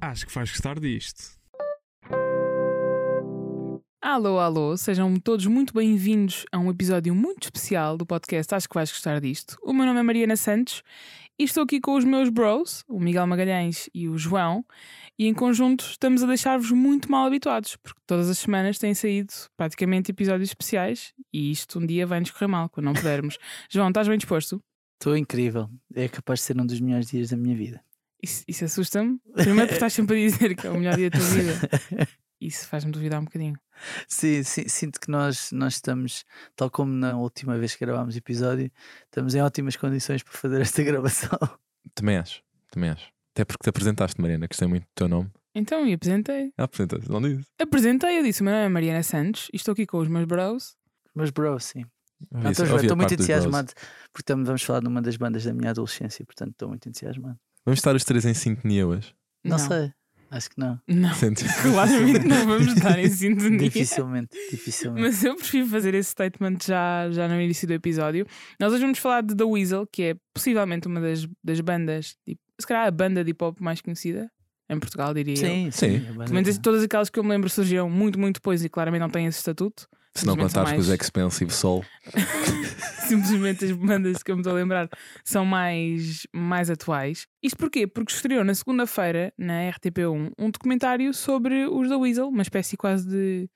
[0.00, 1.34] Acho que vais gostar disto.
[4.00, 8.74] Alô, alô, sejam todos muito bem-vindos a um episódio muito especial do podcast Acho que
[8.74, 9.58] vais gostar disto.
[9.60, 10.82] O meu nome é Mariana Santos
[11.38, 14.64] e estou aqui com os meus bros, o Miguel Magalhães e o João,
[15.18, 19.32] e em conjunto estamos a deixar-vos muito mal habituados, porque todas as semanas têm saído
[19.56, 23.38] praticamente episódios especiais e isto um dia vai-nos correr mal quando não pudermos.
[23.70, 24.62] João, estás bem disposto?
[25.00, 25.68] Estou incrível.
[25.94, 27.82] É capaz de ser um dos melhores dias da minha vida.
[28.22, 29.18] Isso, isso assusta-me.
[29.34, 32.08] Primeiro porque estás sempre a dizer que é o melhor dia da tua vida.
[32.40, 33.58] Isso faz-me duvidar um bocadinho.
[34.08, 36.24] Sim, sim, sinto que nós, nós estamos,
[36.56, 38.70] tal como na última vez que gravámos o episódio,
[39.04, 41.38] estamos em ótimas condições para fazer esta gravação.
[41.94, 43.12] Também acho, também acho.
[43.32, 45.30] Até porque te apresentaste, Mariana, gostei muito do teu nome.
[45.54, 46.52] Então, e apresentei.
[46.58, 47.46] Ah, apresentaste, não dizes?
[47.60, 50.24] Apresentei, eu disse: o meu nome é Mariana Santos e estou aqui com os meus
[50.24, 50.76] bros.
[51.14, 51.84] Mas, bro, sim.
[52.30, 53.12] Não, estou, estou muito bros.
[53.12, 53.72] entusiasmado
[54.12, 57.38] porque estamos, vamos falar de uma das bandas da minha adolescência, portanto estou muito entusiasmado.
[57.64, 59.14] Vamos estar os três em sintonia hoje.
[59.44, 59.92] Não, sei,
[60.36, 60.78] acho que não.
[60.88, 61.10] Não,
[61.62, 63.58] claramente não vamos estar em sintonia.
[63.58, 65.02] Dificilmente, dificilmente.
[65.02, 68.26] Mas eu prefiro fazer esse statement já, já no início do episódio.
[68.60, 72.40] Nós hoje vamos falar de The Weasel, que é possivelmente uma das, das bandas, tipo,
[72.60, 74.30] se calhar a banda de hip hop mais conhecida
[74.68, 75.36] em Portugal, diria eu.
[75.36, 75.98] Sim, Sim.
[75.98, 75.98] sim.
[76.12, 79.00] banda- Pelo menos todas aquelas que eu me lembro surgiram muito, muito depois e claramente
[79.00, 79.86] não têm esse estatuto.
[80.16, 81.84] Se não contares com os mais- Expensive Soul.
[83.08, 84.88] simplesmente as bandas que eu me estou a lembrar
[85.24, 87.26] são mais, mais atuais.
[87.42, 87.86] Isto porquê?
[87.86, 93.06] Porque estreou na segunda-feira, na RTP1, um documentário sobre os The Weasel, uma espécie quase
[93.08, 93.50] de,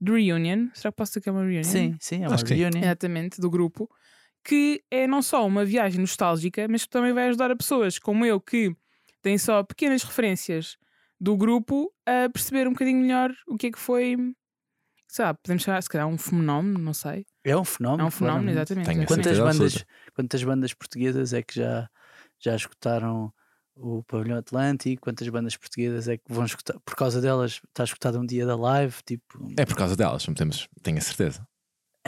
[0.00, 0.68] de reunion.
[0.74, 1.62] Será que posso dizer que é uma reunion?
[1.64, 2.60] Sim, sim, é uma Acho que sim.
[2.60, 2.82] reunião.
[2.82, 3.88] Exatamente, do grupo.
[4.44, 8.24] Que é não só uma viagem nostálgica, mas que também vai ajudar a pessoas como
[8.24, 8.74] eu que
[9.22, 10.76] têm só pequenas referências
[11.20, 14.16] do grupo a perceber um bocadinho melhor o que é que foi.
[15.10, 17.26] Sabe, podemos chamar, se calhar, um fenómeno, não sei.
[17.42, 18.02] É um fenómeno.
[18.02, 18.56] É um fenómeno, claramente.
[18.56, 18.86] exatamente.
[18.86, 19.06] Tenho.
[19.06, 19.86] Quantas bandas, absoluta.
[20.14, 21.90] quantas bandas portuguesas é que já,
[22.38, 23.32] já escutaram
[23.74, 25.02] o Pavilhão Atlântico?
[25.02, 26.78] Quantas bandas portuguesas é que vão escutar?
[26.84, 28.94] Por causa delas, está escutado um dia da live?
[29.04, 31.44] Tipo, É por causa delas, não temos, tenho a certeza.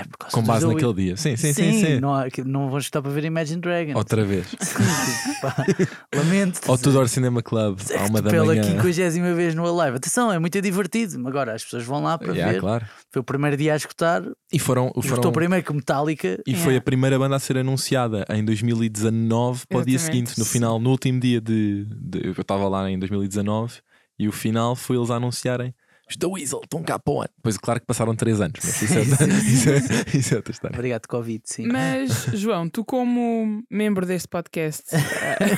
[0.02, 1.16] É por causa Com base naquele dia.
[1.16, 1.72] Sim, sim, sim.
[1.84, 2.00] sim.
[2.00, 3.94] Não, há- que não vão escutar para ver Imagine Dragons.
[3.96, 4.46] Outra vez.
[5.40, 5.54] Pá,
[6.14, 6.60] Lamento.
[6.70, 8.62] Ao Tudor Cinema Club, à uma da Pela manhã.
[8.62, 9.96] 50 vez no live.
[9.96, 11.26] Atenção, é muito divertido.
[11.26, 12.60] Agora as pessoas vão lá para Yeah, ver.
[12.60, 12.86] claro.
[13.10, 14.22] Foi o primeiro dia a escutar.
[14.52, 16.41] E foram, foram Escutou primeiro que Metallica.
[16.46, 16.78] E foi Yeah.
[16.78, 20.28] a primeira banda a ser anunciada em 2019 para o dia Exatamente.
[20.30, 21.86] seguinte, no final, no último dia de.
[21.91, 23.74] de- eu estava lá em 2019
[24.18, 25.74] e o final foi eles a anunciarem.
[26.12, 27.30] Os The Weasel estão cá para.
[27.36, 30.74] Depois, claro que passaram 3 anos, mas isso é, isso é, isso é outra história.
[30.76, 31.42] Obrigado, Covid.
[31.46, 31.66] Sim.
[31.68, 35.56] Mas, João, tu, como membro deste podcast, eh,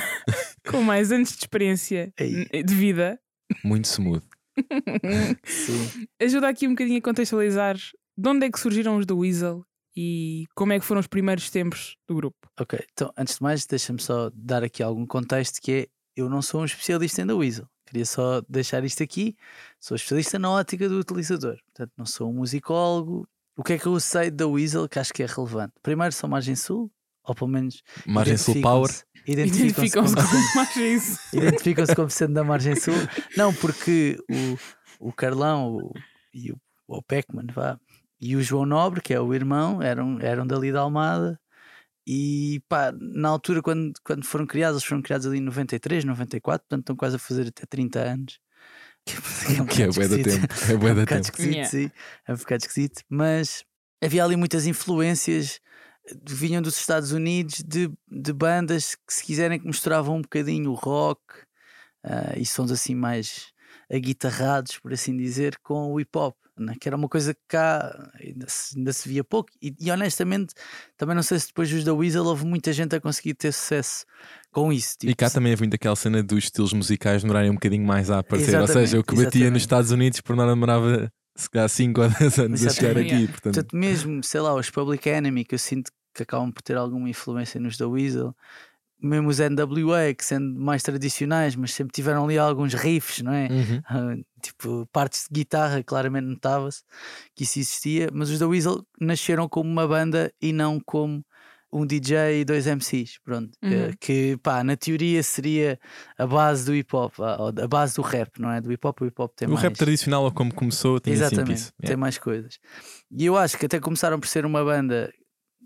[0.69, 2.63] com mais anos de experiência Ei.
[2.63, 3.19] de vida,
[3.65, 4.23] Muito smooth.
[5.43, 6.07] Sim.
[6.21, 10.45] ajuda aqui um bocadinho a contextualizar de onde é que surgiram os The Weasel e
[10.55, 12.37] como é que foram os primeiros tempos do grupo.
[12.57, 16.41] Ok, então antes de mais, deixa-me só dar aqui algum contexto que é eu não
[16.41, 17.67] sou um especialista em The Weasel.
[17.95, 19.37] Queria só deixar isto aqui.
[19.79, 21.55] Sou especialista na ótica do utilizador.
[21.67, 23.25] Portanto, não sou um musicólogo.
[23.55, 25.71] O que é que eu sei The Weasel que acho que é relevante?
[25.81, 26.91] Primeiro, são Margem Sul,
[27.23, 27.81] ou pelo menos.
[28.05, 28.91] Margem Sul Power.
[29.25, 31.19] Identificam-se Identificam-se como, como mais isso.
[31.37, 32.95] identificam-se como sendo da Margem Sul.
[33.37, 34.17] Não, porque
[34.99, 35.93] o, o Carlão o,
[36.33, 37.79] e o, o Peckman, vá,
[38.19, 41.39] e o João Nobre, que é o irmão, eram, eram dali da Almada.
[42.07, 46.65] E pá, na altura, quando, quando foram criados, eles foram criados ali em 93, 94,
[46.67, 48.39] portanto estão quase a fazer até 30 anos.
[49.59, 50.53] um Que é bué da tempo.
[50.69, 51.23] É É bué um da bocado tempo.
[51.23, 51.69] esquisito, Yeah.
[51.69, 51.91] sim.
[52.27, 53.63] É um bocado esquisito, mas
[54.03, 55.59] havia ali muitas influências
[56.25, 60.69] que vinham dos Estados Unidos de, de bandas que, se quiserem, que misturavam um bocadinho
[60.71, 61.21] o rock
[62.03, 63.51] ah, e sons assim mais
[63.91, 66.35] aguitarrados, por assim dizer, com o hip hop.
[66.57, 66.73] né?
[66.79, 70.53] Que era uma coisa que cá ainda se, ainda se via pouco, e, e honestamente
[70.97, 74.05] também não sei se depois dos da Weasel houve muita gente a conseguir ter sucesso
[74.51, 74.95] com isso.
[75.03, 78.09] E tipo, cá também havia muito aquela cena dos estilos musicais demorarem um bocadinho mais
[78.09, 78.55] a aparecer.
[78.55, 79.51] Ou Exatamente, seja, o que batia exatamente.
[79.53, 83.27] nos Estados Unidos por nada demorava se calhar 5 ou 10 anos a chegar aqui.
[83.27, 86.77] Portanto, Portanto, mesmo, sei lá, os Public Enemy, que eu sinto que acabam por ter
[86.77, 88.33] alguma influência nos da Weasel,
[89.05, 93.47] mesmo os NWA, que sendo mais tradicionais, mas sempre tiveram ali alguns riffs, não é?
[93.49, 93.81] Uhum.
[93.87, 96.83] Ah, tipo, partes de guitarra, claramente notava-se
[97.35, 101.23] que isso existia, mas os da Weasel nasceram como uma banda e não como
[101.73, 103.51] um DJ e dois MCs, pronto.
[103.61, 103.91] Que- Uhum.
[103.99, 105.77] Que, pá, na teoria seria
[106.17, 108.61] a base do hip hop, a, a base do rap, não é?
[108.61, 109.61] Do hip hop, o hip hop tem o mais.
[109.63, 111.73] rap tradicional, ou como começou, tinha sempre Exatamente, isso.
[111.81, 111.99] tem Yeah.
[111.99, 112.59] mais coisas.
[113.11, 115.11] E eu acho que até começaram por ser uma banda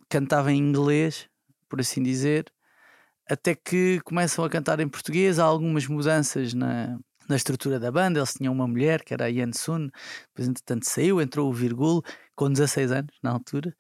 [0.02, 1.28] que cantava em inglês,
[1.70, 2.46] por assim dizer,
[3.30, 5.40] até que começam a cantar em português.
[5.40, 6.98] Há algumas mudanças na,
[7.30, 8.20] na estrutura da banda.
[8.20, 9.90] Eles tinham uma mulher, que era a Yan Sun,
[10.30, 12.04] depois entretanto saiu, entrou o Virgul,
[12.36, 13.74] com 16 anos na altura.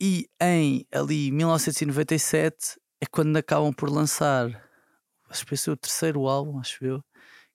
[0.00, 4.48] E em ali 1997 é quando acabam por lançar,
[5.30, 7.02] acho que esse é o terceiro álbum, acho eu,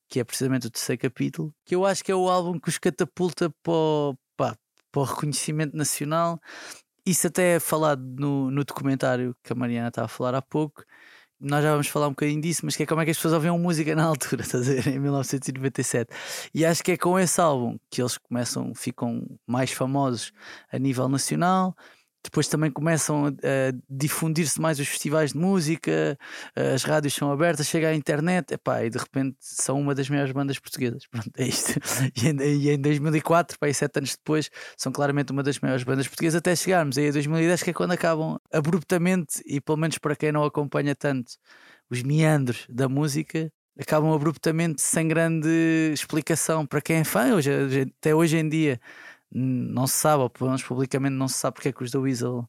[0.07, 2.77] que é precisamente o terceiro capítulo, que eu acho que é o álbum que os
[2.79, 4.55] catapulta para o, pá,
[4.91, 6.39] para o reconhecimento nacional.
[7.05, 10.83] Isso até é falado no, no documentário que a Mariana estava a falar há pouco.
[11.41, 13.33] Nós já vamos falar um bocadinho disso, mas que é como é que as pessoas
[13.33, 14.89] ouviam música na altura, estás a?
[14.89, 16.09] Em 1997.
[16.53, 20.33] E acho que é com esse álbum que eles começam, ficam mais famosos
[20.71, 21.75] a nível nacional
[22.23, 23.31] depois também começam a,
[23.89, 26.17] difundir-se mais os festivais de música,
[26.55, 30.31] as rádios são abertas, chega à internet, epá, e de repente são uma das maiores
[30.31, 31.05] bandas portuguesas.
[31.11, 31.79] Pronto, é isto.
[32.15, 35.83] E em, e em 2004, pá, e sete anos depois, são claramente uma das maiores
[35.83, 39.97] bandas portuguesas, até chegarmos aí a 2010, que é quando acabam abruptamente, e pelo menos
[39.97, 41.33] para quem não acompanha tanto
[41.89, 45.47] os meandros da música, acabam abruptamente sem grande
[45.93, 47.49] explicação para quem é fã, hoje,
[47.97, 48.79] até hoje em dia
[49.31, 51.99] não se sabe, ou pelo menos publicamente não se sabe porque é que os da
[51.99, 52.47] Weasel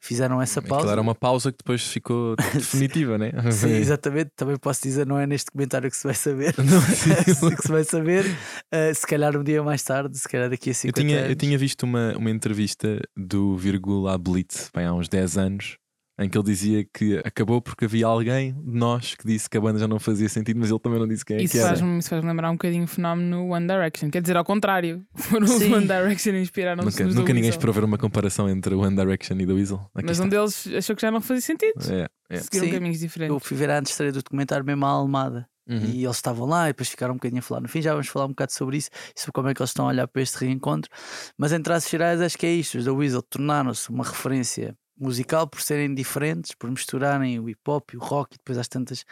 [0.00, 0.76] fizeram essa pausa.
[0.76, 3.32] Aquilo era uma pausa que depois ficou definitiva, né?
[3.50, 4.30] Sim, exatamente.
[4.36, 6.54] Também posso dizer, não é neste comentário que se vai saber.
[6.58, 6.80] Não,
[7.56, 8.24] que se vai saber.
[8.72, 11.30] Uh, se calhar um dia mais tarde, se calhar daqui a 50 eu tinha, anos.
[11.30, 15.78] Eu tinha visto uma, uma entrevista do Virgula Blitz bem, há uns 10 anos
[16.18, 19.60] em que ele dizia que acabou porque havia alguém de nós que disse que a
[19.60, 21.76] banda já não fazia sentido, mas ele também não disse quem é isso que era.
[21.76, 24.10] Faz isso faz lembrar um bocadinho o fenómeno One Direction.
[24.10, 27.98] Quer dizer, ao contrário, foram os One Direction inspiraram-se Nunca, nunca ninguém esperou ver uma
[27.98, 29.78] comparação entre o One Direction e The Weasel.
[29.94, 30.24] Aqui mas está.
[30.24, 31.80] um deles achou que já não fazia sentido.
[31.88, 32.38] É, é.
[32.38, 32.72] Seguiram Sim.
[32.72, 33.34] caminhos diferentes.
[33.34, 35.48] Eu fui ver a estreia do documentário mesmo à Almada.
[35.68, 35.84] Uhum.
[35.84, 37.60] E eles estavam lá e depois ficaram um bocadinho a falar.
[37.60, 39.70] No fim, já vamos falar um bocado sobre isso e sobre como é que eles
[39.70, 40.90] estão a olhar para este reencontro.
[41.36, 45.46] Mas em traços gerais, acho que é isto: os da Weasel tornaram-se uma referência musical
[45.46, 49.04] por serem diferentes, por misturarem o hip hop e o rock, e depois às tantas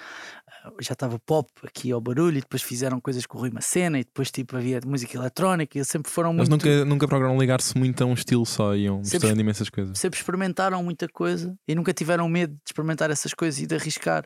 [0.65, 3.99] ah, já estava pop aqui ao barulho, e depois fizeram coisas com o Rui Macena,
[3.99, 6.67] e depois tipo havia música eletrónica, e eles sempre foram Mas muito.
[6.67, 9.99] nunca, nunca procuraram ligar-se muito a um estilo só, iam Sempre- misturando imensas coisas.
[9.99, 14.25] Sempre experimentaram muita coisa e nunca tiveram medo de experimentar essas coisas e de arriscar.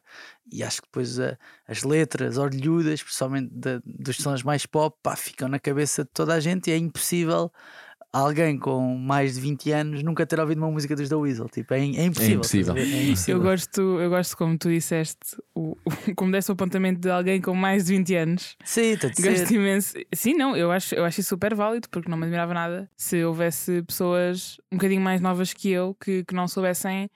[0.52, 1.36] E acho que depois ah,
[1.68, 6.34] as letras orlhudas, principalmente da- dos sons mais pop, pá, ficam na cabeça de toda
[6.34, 7.52] a gente e é impossível
[8.12, 11.48] alguém com mais de 20 anos nunca ter ouvido uma música dos The Weasel.
[11.48, 12.32] Tipo, é, é impossível.
[12.32, 12.74] a impossível.
[12.74, 12.82] ver?
[12.92, 13.36] É impossível.
[13.36, 17.40] Eu gosto, eu gosto como tu disseste, o, o- como desse o apontamento de alguém
[17.40, 18.56] com mais de 20 anos.
[18.64, 19.12] Sim, ser.
[19.22, 19.94] Gosto imenso.
[20.14, 23.22] Sim, não, eu acho, eu acho isso super válido porque não me admirava nada se
[23.24, 27.10] houvesse pessoas um bocadinho mais novas que eu que, que não soubessem.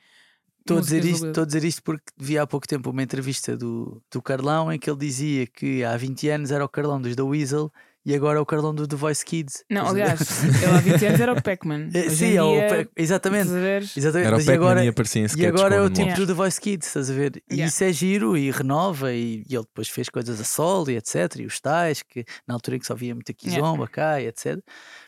[0.61, 3.55] Estou a, dizer isto, estou a dizer isto porque vi há pouco tempo uma entrevista
[3.55, 7.15] do, do Carlão em que ele dizia que há 20 anos era o Carlão dos
[7.15, 7.71] The Weasel
[8.07, 9.65] e agora é o Carlão do The Voice Kids.
[9.71, 10.21] Não, aliás,
[10.63, 11.89] ele há 20 anos era o Pac-Man.
[11.95, 13.47] É, Sim, em é o dia, Pe- exatamente.
[13.47, 13.83] estás a ver?
[13.97, 14.27] exatamente.
[14.27, 16.01] Era o Mas e Pac-Man agora, e aparecia em e agora é o tipo.
[16.01, 16.17] Yeah.
[16.21, 17.37] do The Voice Kids, estás a ver?
[17.51, 17.69] E Yeah.
[17.69, 19.13] isso é giro e renova.
[19.13, 21.37] E, e ele depois fez coisas a solo e etc.
[21.39, 24.59] E os tais, que na altura em que só via muita Kizomba cá e etc.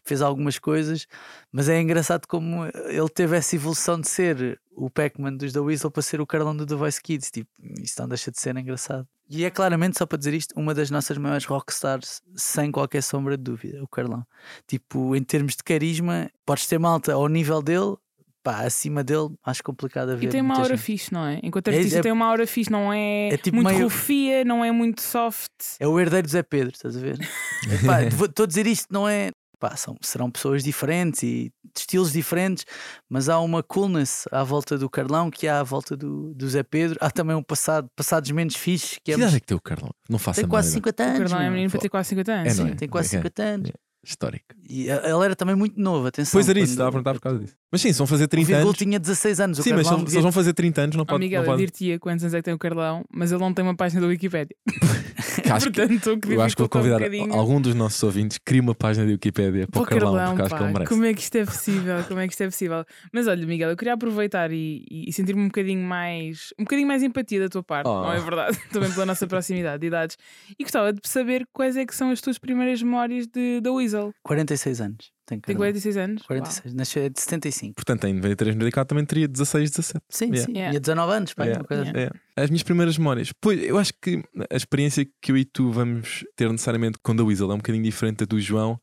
[0.04, 1.06] Fez algumas coisas,
[1.52, 5.90] mas é engraçado como ele teve essa evolução de ser o Pac-Man dos The Weasel
[5.90, 7.30] para ser o Carlão do The Voice Kids.
[7.30, 7.48] Tipo,
[7.82, 9.06] isso não deixa de ser engraçado.
[9.28, 13.36] E é claramente, só para dizer isto, uma das nossas maiores rockstars, sem qualquer sombra
[13.36, 14.24] de dúvida, o Carlão.
[14.68, 17.96] Tipo, em termos de carisma, podes ter malta ao nível dele,
[18.42, 20.26] pá, acima dele, acho complicado a ver.
[20.26, 20.84] E tem uma aura gente.
[20.84, 21.40] fixe, não é?
[21.42, 24.44] Enquanto É- artista é- tem uma aura fixe, não é, É tipo muito meio- rufia,
[24.44, 25.50] não é muito soft.
[25.80, 27.18] É o herdeiro do Zé Pedro, estás a ver?
[28.30, 29.30] Estou a dizer isto, não é.
[29.58, 32.64] Pá, são, serão pessoas diferentes e de estilos diferentes,
[33.08, 36.62] mas há uma coolness à volta do Carlão que há à volta do, do Zé
[36.62, 36.98] Pedro.
[37.00, 39.14] Há também um passado, passados menos fixe, que Que é.
[39.16, 39.90] idade é que tem o Carlão?
[40.10, 41.18] Não faço Tem quase menor 50 O anos.
[41.30, 42.46] Carlão é menino para ter quase 50 anos.
[42.46, 42.74] É, Sim, é?
[42.74, 43.18] tem quase É.
[43.18, 43.70] 50 anos.
[44.08, 44.44] Histórico.
[44.68, 46.30] E ele era também muito novo, atenção.
[46.32, 47.54] Pois era isso, estava a perguntar por causa disso.
[47.72, 48.78] Mas sim, se vão fazer O 30 Virgul anos.
[48.78, 49.58] tinha 16 anos.
[49.58, 51.32] O Sim, mas se eles vão fazer 30 anos, não pode.
[51.32, 51.58] Eu pode.
[51.58, 54.06] dir-te-ia quantos anos é que tem o Carlão, mas ele não tem uma página da
[55.46, 55.54] Wikipédia.
[55.56, 57.32] Acho que- Portanto, que Eu acho que vou um convidar bocadinho.
[57.34, 60.54] algum dos nossos ouvintes cria uma página de Wikipédia para o Carlão, Carlão, porque acho
[60.54, 60.88] que pá, ele merece.
[60.88, 62.04] como é que isto é possível?
[62.08, 62.84] Como é que isto é possível?
[63.12, 66.88] Mas olha, Miguel, eu queria aproveitar e, e- e sentir-me um bocadinho mais um bocadinho
[66.88, 68.02] mais empatia da tua parte, Oh.
[68.02, 68.58] não é verdade?
[68.72, 70.16] Também pela nossa proximidade de idades.
[70.58, 74.12] E gostava de saber quais é que são as tuas primeiras memórias de, da Weasel.
[74.22, 75.15] 46 anos.
[75.26, 75.58] Tem, Tem Carlão.
[75.72, 76.20] 46 anos?
[76.22, 76.26] Uau.
[76.28, 76.74] 46.
[76.74, 77.74] Nasceu é de 75.
[77.74, 80.04] Portanto, em 93, 94 também teria 16, 17.
[80.08, 80.46] Sim, Yeah.
[80.46, 80.52] sim.
[80.52, 80.70] Yeah.
[80.70, 81.64] Tinha 19 anos, pá, Yeah.
[81.66, 81.92] coisa assim.
[81.98, 82.10] É.
[82.42, 83.32] As minhas primeiras memórias.
[83.40, 87.22] Pois, eu acho que a experiência que eu e tu vamos ter necessariamente com a
[87.24, 88.78] Weasel é um bocadinho diferente da do João,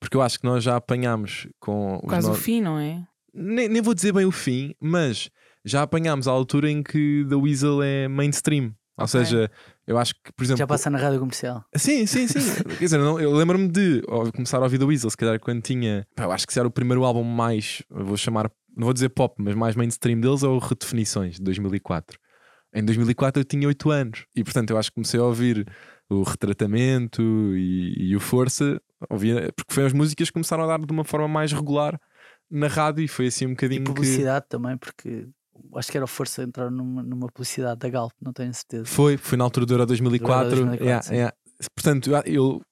[0.00, 3.04] porque eu acho que nós já apanhámos com Quase no- o fim, não é?
[3.34, 5.28] nem, nem vou dizer bem o fim, mas
[5.64, 8.74] já apanhámos a altura em que The Weasel é mainstream.
[8.98, 9.50] Ou seja,
[9.86, 10.58] eu acho que, por exemplo.
[10.58, 11.64] Já passa na rádio comercial.
[11.76, 12.38] Sim, sim, sim.
[12.78, 14.02] Quer dizer, não- eu lembro-me de
[14.34, 16.06] começar a ouvir The Weasel, se calhar quando tinha.
[16.14, 17.82] pá, eu acho que se era o primeiro álbum mais.
[17.90, 18.50] Vou chamar.
[18.76, 22.18] Não vou dizer pop, mas mais mainstream deles é o Redefinições, de 2004.
[22.74, 25.66] Em 2004 eu tinha 8 anos e, portanto, eu acho que comecei a ouvir
[26.08, 27.20] o Retratamento
[27.54, 31.04] e, e o Força, ouvia, porque foi as músicas que começaram a dar de uma
[31.04, 32.00] forma mais regular
[32.50, 33.90] na rádio e foi assim um E bocadinho que.
[33.92, 35.28] publicidade também, porque
[35.76, 38.84] acho que era o Força entrar numa, numa publicidade da Galp, não tenho certeza.
[38.86, 40.50] Foi, foi na altura do Euro 2004.
[40.50, 41.36] Do Euro 2004, yeah, yeah.
[41.74, 42.62] Portanto, eu- eu.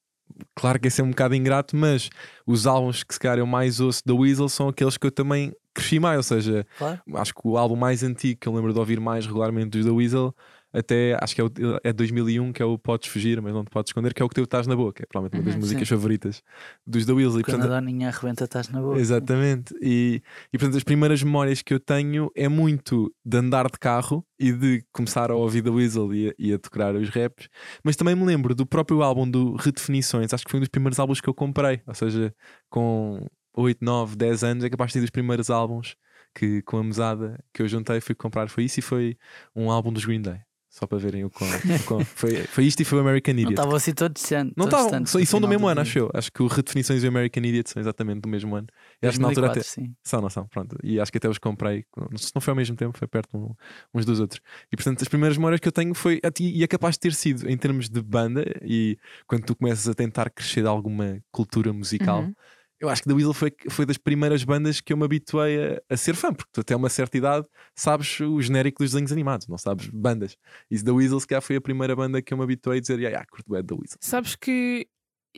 [0.55, 2.09] Claro que esse é um bocado ingrato, mas
[2.47, 5.53] os álbuns que se calhar eu mais ouço da Weasel são aqueles que eu também
[5.75, 6.17] cresci mais.
[6.17, 7.01] Ou seja, Claro.
[7.15, 9.93] acho que o álbum mais antigo que eu lembro de ouvir mais regularmente dos da
[9.93, 10.35] Weasel,
[10.73, 11.51] até acho que é, o,
[11.83, 14.29] é 2001, que é o Podes Fugir, mas não te podes esconder, que é o
[14.29, 15.03] que tu estás na boca.
[15.03, 15.95] É provavelmente uma das Uhum, músicas sim.
[15.95, 16.43] favoritas
[16.87, 17.41] dos da Weasel.
[17.41, 18.99] E, Quando portanto, a Doninha arrebenta, estás na boca.
[18.99, 19.75] Exatamente.
[19.83, 20.23] E,
[20.53, 24.53] e portanto, as primeiras memórias que eu tenho é muito de andar de carro e
[24.53, 27.49] de começar a ouvir da Weasel e a, e a tocar os raps,
[27.85, 30.33] mas também me lembro do próprio álbum do Redefinições.
[30.33, 32.35] Acho que foi um dos primeiros álbuns que eu comprei, ou seja,
[32.69, 35.97] com 8, 9, 10 anos, é capaz de ser dos primeiros álbuns
[36.35, 38.49] que com a mesada que eu juntei fui comprar.
[38.49, 39.17] Foi isso e foi
[39.55, 40.39] um álbum dos Green Day.
[40.71, 41.51] Só para verem o quão.
[41.51, 43.53] o quão- foi, foi isto e foi o American Não Idiot.
[43.55, 44.55] estavam assim todos distantes.
[44.57, 45.83] Não todos estavam, distantes são- no e são do final mesmo ano, dia.
[45.91, 46.11] acho eu.
[46.15, 48.69] Acho que o Redefinições e o American Idiot são exatamente do mesmo ano.
[49.03, 49.55] E acho que na altura até.
[49.61, 49.97] 2004, sim.
[50.05, 50.77] São, não são, pronto.
[50.85, 53.09] E acho que até os comprei, não sei se não foi ao mesmo tempo, foi
[53.09, 53.53] perto um-
[53.93, 54.41] uns dos outros.
[54.73, 57.51] E portanto, as primeiras memórias que eu tenho foi, e é capaz de ter sido
[57.51, 58.97] em termos de banda, e
[59.27, 62.35] quando tu começas a tentar crescer de alguma cultura musical, Uhum.
[62.81, 65.95] Eu acho que The Weasel foi, foi das primeiras bandas que eu me habituei a,
[65.95, 69.47] a ser fã, porque tu até uma certa idade sabes o genérico dos desenhos animados,
[69.47, 70.37] não sabes bandas.
[70.71, 72.95] E The Weasel, se calhar, foi a primeira banda que eu me habituei a dizer,
[72.95, 73.99] ah, yeah, curto é The Weasel.
[74.01, 74.87] Sabes que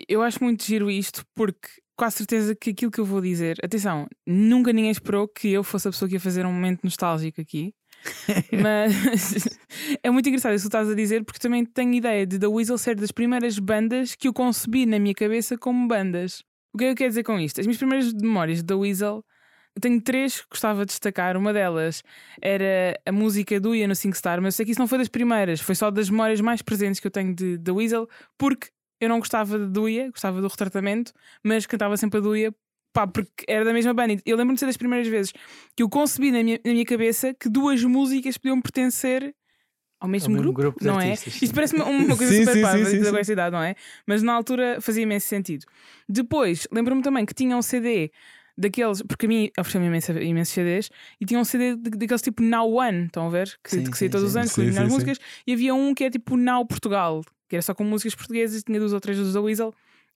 [0.08, 4.06] eu acho muito giro isto porque quase certeza que aquilo que eu vou dizer, atenção,
[4.26, 7.74] nunca ninguém esperou que eu fosse a pessoa que ia fazer um momento nostálgico aqui.
[8.62, 9.48] Mas
[10.02, 12.46] é muito engraçado isso que tu estás a dizer, porque também tenho ideia de The
[12.46, 16.42] Weasel ser das primeiras bandas que eu concebi na minha cabeça como bandas.
[16.74, 17.60] O que é que eu quero dizer com isto?
[17.60, 19.24] As minhas primeiras memórias The Weasel,
[19.74, 21.36] eu tenho três que gostava de destacar.
[21.36, 22.02] Uma delas
[22.40, 25.08] era a música do Ian no SingStar, mas eu sei que isso não foi das
[25.08, 28.68] primeiras, foi só das memórias mais presentes que eu tenho de The Weasel, porque
[29.00, 31.12] eu não gostava de Duia, gostava do retratamento,
[31.42, 32.54] mas cantava sempre a Duia,
[32.92, 34.14] pá, porque era da mesma banda.
[34.24, 35.32] Eu lembro-me de ser das primeiras vezes
[35.76, 39.34] que eu concebi na minha, na minha cabeça que duas músicas podiam pertencer
[40.02, 41.14] ao mesmo, mesmo grupo, grupo de não é?
[41.14, 41.30] sim.
[41.44, 43.76] Isto parece uma, coisa Sim, super sim, parva sim, idade, não é?
[44.04, 45.64] Mas na altura fazia imenso sentido.
[46.08, 48.10] Depois, lembro-me também que tinha um CD
[48.58, 50.90] daqueles, porque a mim ofereceu-me imenso, imensos CDs,
[51.20, 53.56] e tinha um CD daqueles tipo Now One, estão a ver?
[53.62, 56.02] Que, Sim, que saía todos os anos com as melhores músicas, e havia um que
[56.02, 59.16] é tipo Now Portugal, que era só com músicas portuguesas, e tinha duas ou três
[59.16, 59.72] dos da Weasel,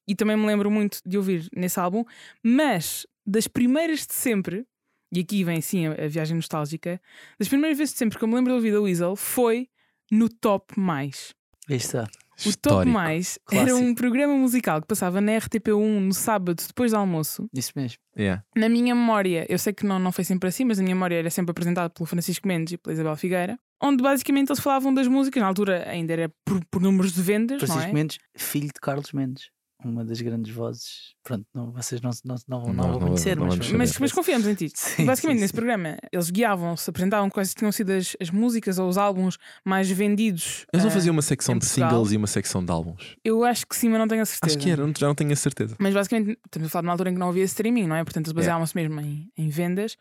[0.09, 2.05] e também me lembro muito de ouvir nesse álbum,
[2.43, 4.66] mas das primeiras de sempre,
[5.12, 7.00] e aqui vem sim a, a viagem nostálgica,
[7.38, 9.69] das primeiras vezes de sempre que eu me lembro de ouvir da Weasel foi
[10.11, 11.35] no Top Mais.
[11.69, 12.03] Aí está.
[12.03, 12.93] O Top Histórico.
[12.93, 13.87] Mais era Clássico.
[13.87, 17.49] um programa musical que passava na RTP1 no sábado depois do almoço.
[17.53, 17.99] Isso mesmo.
[18.17, 18.45] Yeah.
[18.55, 21.17] Na minha memória, eu sei que não, não foi sempre assim, mas na minha memória
[21.17, 25.07] era sempre apresentado pelo Francisco Mendes e pela Isabel Figueira, onde basicamente eles falavam das
[25.09, 27.95] músicas, na altura ainda era por, por números de vendas, não Francisco é?
[27.95, 29.51] Mendes, filho de Carlos Mendes,
[29.85, 31.14] uma das grandes vozes.
[31.23, 33.78] Pronto, não, vocês não, não, não, não, Não, vão não conhecer, mas, saber.
[33.78, 34.71] Mas, mas confiamos em ti.
[34.75, 35.56] Sim, Basicamente, sim, nesse sim.
[35.56, 40.66] programa, eles guiavam-se, apresentavam quais tinham sido as, as músicas ou os álbuns mais vendidos.
[40.73, 41.90] Eles não ah, faziam uma secção em de Portugal.
[41.90, 43.16] singles e uma secção de álbuns.
[43.25, 44.56] Eu acho que sim, mas não tenho a certeza.
[44.56, 45.76] Acho que era, já não tenho a certeza.
[45.78, 48.04] Mas basicamente, estamos a falar de uma altura em que não havia streaming, não é?
[48.04, 49.97] Portanto, eles baseavam-se mesmo em, em vendas.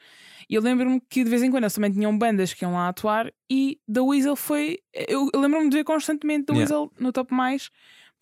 [0.50, 2.88] E eu lembro-me que de vez em quando eles também tinham bandas que iam lá
[2.88, 4.79] atuar e The Weasel foi.
[4.94, 6.75] Eu, eu lembro-me de ver constantemente The Yeah.
[6.75, 7.70] Weasel no top mais.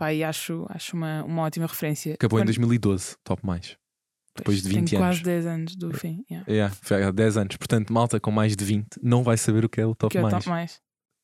[0.04, 2.16] Pá, e acho, acho uma, uma ótima referência.
[2.16, 3.78] Acabou em Quando- 2012, top mais.
[4.36, 5.22] depois de tenho 20 quase anos.
[5.22, 6.26] 10 anos do fim.
[6.30, 6.52] yeah.
[6.52, 7.56] Yeah, foi há 10 anos.
[7.56, 10.18] Portanto, malta com mais de 20 não vai saber o que é o top Que
[10.18, 10.34] é o mais.
[10.34, 10.82] top mais.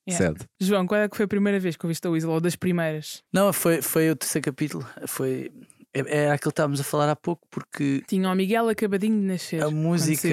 [0.08, 0.28] Yeah.
[0.28, 0.46] Sad.
[0.62, 2.30] João, qual é que foi a primeira vez que ouviste The Weasel?
[2.32, 3.22] Ou das primeiras?
[3.34, 4.88] Não, foi, foi o terceiro capítulo.
[5.08, 5.52] Foi,
[5.94, 9.26] é- era aquilo que estávamos a falar há pouco, porque Tinha o Miguel acabadinho de
[9.28, 9.62] nascer.
[9.62, 10.30] A música-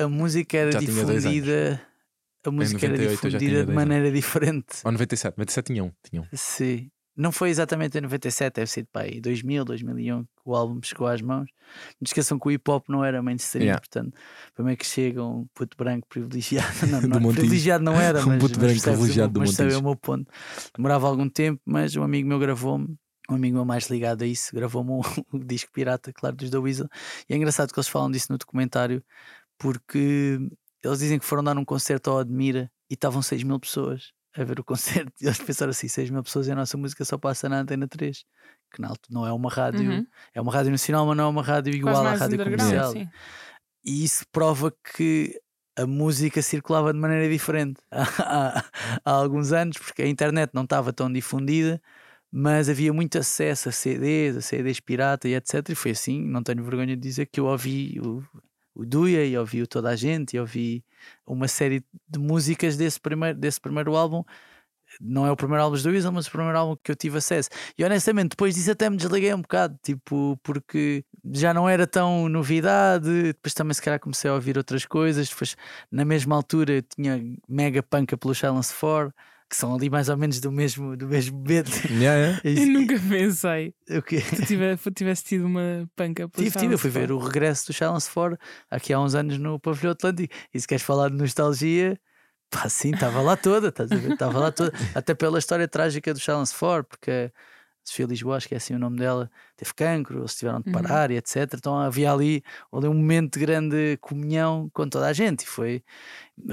[0.00, 1.80] a música era Já difundida.
[2.44, 4.66] A música era 98 eu já tinha difundida de maneira diferente.
[4.84, 5.92] Ou 97, 97 tinha um.
[6.08, 6.26] Tinha um.
[6.34, 6.90] Sim.
[7.20, 11.06] Não foi exatamente em 97, deve ser pá, em 2000, 2001 que o álbum chegou
[11.06, 11.50] às mãos.
[12.00, 13.78] Não esqueçam que o hip hop não era mainstream, Yeah.
[13.78, 14.16] portanto,
[14.54, 16.66] primeiro que chega um puto branco privilegiado,
[17.10, 19.74] não, não, privilegiado não era, Um mas, puto mas branco o privilegiado do mas sabe
[19.74, 20.32] o meu ponto.
[20.74, 22.96] Demorava algum tempo, mas um amigo meu gravou-me,
[23.28, 25.00] um amigo meu mais ligado a isso, gravou-me um,
[25.34, 26.88] um disco pirata, claro, dos da Weasel.
[27.28, 29.04] E é engraçado que eles falam disso no documentário,
[29.58, 30.38] porque
[30.82, 34.44] eles dizem que foram dar um concerto ao Admira e estavam 6 mil pessoas a
[34.44, 35.12] ver o concerto.
[35.20, 37.86] E eles pensaram assim: 6 mil pessoas e a nossa música só passa na Antena
[37.88, 38.24] 3,
[38.72, 40.06] que na altura não é uma rádio, Uhum.
[40.34, 42.92] é uma rádio nacional, mas não é uma rádio igual à rádio comercial.
[42.92, 43.08] sim.
[43.84, 45.40] E isso prova que
[45.78, 48.64] a música circulava de maneira diferente há,
[49.04, 51.80] há alguns anos, porque a internet não estava tão difundida,
[52.30, 55.70] mas havia muito acesso a CDs, a CDs pirata e etc.
[55.70, 58.22] E foi assim, não tenho vergonha de dizer que eu ouvi o,
[58.80, 60.82] o Duia e ouvi o Toda a Gente e ouvi
[61.26, 64.24] uma série de músicas desse primeiro, desse primeiro álbum
[65.00, 67.48] não é o primeiro álbum do Weasel, mas o primeiro álbum que eu tive acesso.
[67.78, 72.28] E honestamente, depois disso até me desliguei um bocado, tipo, porque já não era tão
[72.28, 73.24] novidade.
[73.24, 75.28] Depois também, se calhar, comecei a ouvir outras coisas.
[75.28, 75.56] Depois,
[75.92, 79.14] na mesma altura, eu tinha mega panca pelo Silence 4
[79.50, 81.66] que são ali mais ou menos do mesmo, do mesmo beat.
[81.90, 82.62] Yeah, yeah.
[82.62, 84.20] Eu nunca pensei O quê?
[84.22, 87.72] tu tive- tivesse tido uma panca pelo Tive, tive, eu fui ver o regresso do
[87.72, 88.38] Challenge 4
[88.70, 90.32] aqui há uns anos no Pavilhão Atlântico.
[90.54, 91.98] E se queres falar de nostalgia,
[92.48, 94.12] pá, sim, estava lá toda, estás a ver?
[94.12, 97.30] Estava lá toda, até pela história trágica do Challenge 4, porque a
[97.84, 99.28] Sofia Lisboa, acho que é assim o nome dela,
[99.60, 100.72] teve cancro, eles tiveram de Uhum.
[100.82, 101.36] parar e etc.
[101.54, 105.42] Então havia ali, ali um momento de grande comunhão com toda a gente.
[105.42, 105.82] E foi,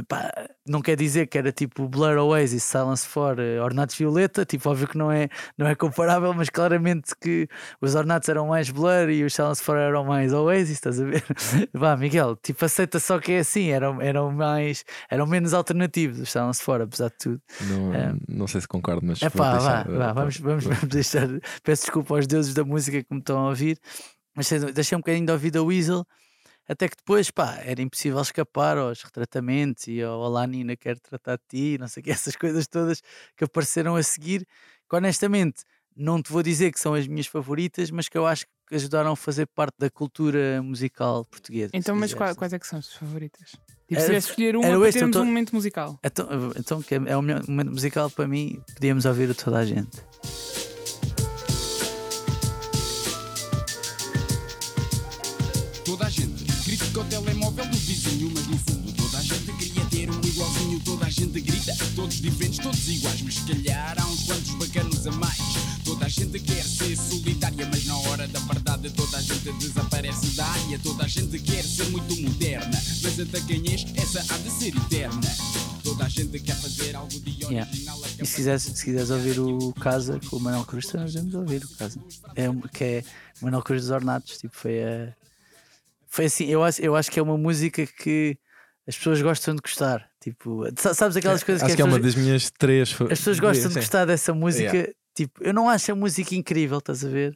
[0.07, 0.29] pá,
[0.67, 4.87] não quer dizer que era tipo Blur Oasis, Silence 4, eh, Ornatos Violeta, tipo, óbvio
[4.87, 7.47] que não é, não é comparável, mas claramente que
[7.79, 11.23] os Ornatos eram mais Blur e os Silence 4 eram mais Oasis, estás a ver?
[11.73, 16.29] Vá, Miguel, tipo, aceita só que é assim, eram, eram mais, eram menos alternativos os
[16.31, 17.41] Silence 4, apesar de tudo.
[17.61, 18.13] Não, É.
[18.27, 19.21] não sei se concordo, mas.
[19.21, 21.27] É vou pá, vá, deixar- vá, vamos, vamos, vamos deixar.
[21.63, 23.79] Peço desculpa aos deuses da música que me estão a ouvir,
[24.35, 26.05] mas deixei um bocadinho de ouvir da Weasel.
[26.69, 31.37] Até que depois, pá, era impossível escapar aos retratamentos e ao Olá Nina, quero tratar
[31.37, 33.01] de ti, não sei o que, essas coisas todas
[33.37, 34.45] que apareceram a seguir,
[34.89, 35.63] que honestamente
[35.95, 39.13] não te vou dizer que são as minhas favoritas, mas que eu acho que ajudaram
[39.13, 41.71] a fazer parte da cultura musical portuguesa.
[41.73, 42.35] Então, mas quiseres.
[42.37, 43.55] quais, é que são as tuas favoritas?
[43.87, 45.97] Tipo, se escolher uma para este, termos tô- um momento musical.
[46.03, 46.27] Então,
[46.57, 49.97] então que é o melhor momento musical para mim, podíamos ouvir o toda a gente.
[61.17, 65.37] Gente grita, todos diferentes, todos iguais, mas se calhar há uns quantos bacanos a mais.
[65.83, 70.27] Toda a gente quer ser solitária, mas na hora da verdade toda a gente desaparece
[70.35, 70.79] da área.
[70.79, 74.75] Toda a gente quer ser muito moderna, mas até quem és, essa há de ser
[74.75, 75.21] eterna.
[75.83, 77.65] Toda a gente quer fazer algo de Yeah.
[77.71, 77.99] original.
[78.03, 81.33] até E se quiseres, se quiseres ouvir o Casa com o Manuel Cruz, também podemos
[81.33, 81.99] ouvir o Casa.
[82.35, 83.03] É, que é
[83.41, 84.37] o Manuel Cruz dos Ornatos.
[84.37, 85.13] Tipo, foi a.
[86.07, 88.37] Foi assim, eu acho, eu acho que é uma música que
[88.87, 90.09] as pessoas gostam de gostar.
[90.29, 92.91] Tipo, sa- sabes aquelas coisas Acho que, que é as, uma pessoas, das minhas três.
[92.91, 94.91] as pessoas gostam de gostar dessa música.
[95.15, 97.33] Tipo, eu não acho a música incrível, estás a ver?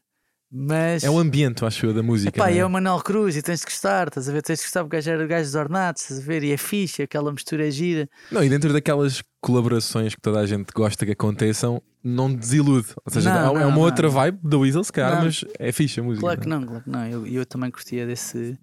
[0.52, 1.06] Mas.
[1.06, 2.38] É o ambiente, acho eu, da música.
[2.38, 2.58] Epá, é?
[2.58, 4.42] é o Manuel Cruz e tens de gostar, estás a ver?
[4.42, 6.44] Tens de gostar porque o gajo era o gajo dos ornatos, estás a ver?
[6.44, 8.10] E é fixe, aquela mistura é gira.
[8.30, 12.90] Não, e dentro daquelas colaborações que toda a gente gosta que aconteçam, não desilude.
[13.06, 13.80] Ou seja, Não, é é não, uma não.
[13.80, 16.20] outra vibe da Weasel, se calhar, mas é fixe a música.
[16.26, 16.60] Claro que não é?
[16.60, 17.08] não, claro que não.
[17.08, 18.60] Eu, eu também curtia desse,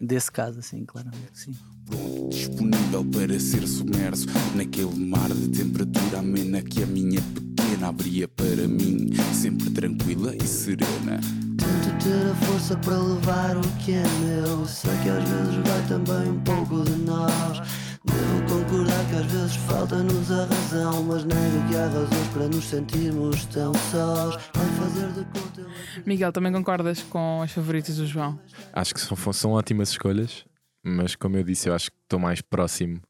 [0.00, 1.30] desse caso, assim, claramente.
[1.32, 1.54] Sim.
[1.90, 8.28] Pronto, disponível para ser submerso naquele mar de temperatura amena que a minha pequena abria
[8.28, 11.20] para mim, sempre tranquila e serena.
[11.58, 14.66] Tento ter a força para levar o que é meu.
[14.66, 17.60] Sei que às vezes vai também um pouco de nós.
[18.02, 21.02] Devo concordar que às vezes falta-nos a razão.
[21.04, 24.36] Mas nego que há razões para nos sentirmos tão sós.
[24.54, 25.66] Vai fazer de conta.
[26.06, 28.38] Miguel, também concordas com as favoritas do João?
[28.72, 30.44] Acho que são, são ótimas escolhas,
[30.82, 33.00] mas como eu disse, eu acho que estou mais próximo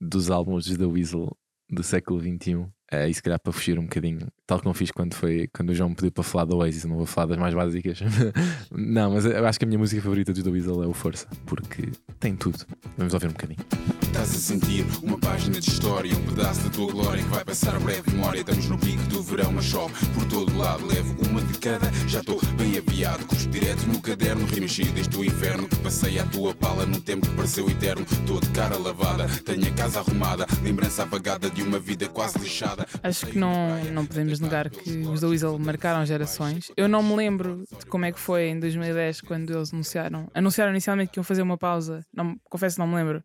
[0.00, 1.36] dos álbuns da Weasel
[1.68, 2.66] do século XXI.
[2.90, 5.74] É, e se calhar para fugir um bocadinho, tal como fiz quando, foi, quando o
[5.74, 8.00] João me pediu para falar do Oasis, não vou falar das mais básicas.
[8.70, 11.26] não, mas eu acho que a minha música favorita dos da Weasel é o Força,
[11.46, 11.88] porque
[12.20, 12.64] tem tudo.
[12.96, 13.58] Vamos ouvir um bocadinho.
[14.02, 17.74] Estás a sentir uma página de história, um pedaço da tua glória que vai passar
[17.74, 18.40] a breve memória.
[18.40, 20.86] Estamos no pico do verão, mas chove por todo lado.
[20.86, 23.26] Levo uma de cada, já estou bem aviado.
[23.26, 25.66] Cuspo direto no caderno, cheias do inferno.
[25.68, 28.06] Que passei à tua pala num tempo que pareceu eterno.
[28.08, 30.46] Estou de cara lavada, tenho a casa arrumada.
[30.62, 32.86] Lembrança apagada de uma vida quase lixada.
[33.02, 36.70] Acho que não, não podemos negar que os da Weasel marcaram gerações.
[36.76, 40.28] Eu não me lembro de como é que foi em 2010 quando eles anunciaram.
[40.34, 42.04] Anunciaram inicialmente que iam fazer uma pausa.
[42.12, 43.22] Não, confesso, não me lembro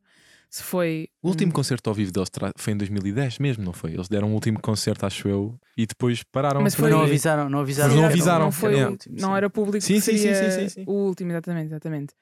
[0.50, 1.08] se foi.
[1.22, 3.94] O último concerto ao vivo deles foi em 2010 mesmo, não foi?
[3.94, 6.62] Eles deram o último concerto, acho eu, e depois pararam.
[6.62, 7.90] Mas foi- não avisaram, não avisaram.
[7.90, 8.88] Mas não avisaram, Não, foi, é.
[8.88, 10.84] o último, não era público Sim, sim, sim, sim.
[10.88, 12.14] o último, exatamente, exatamente.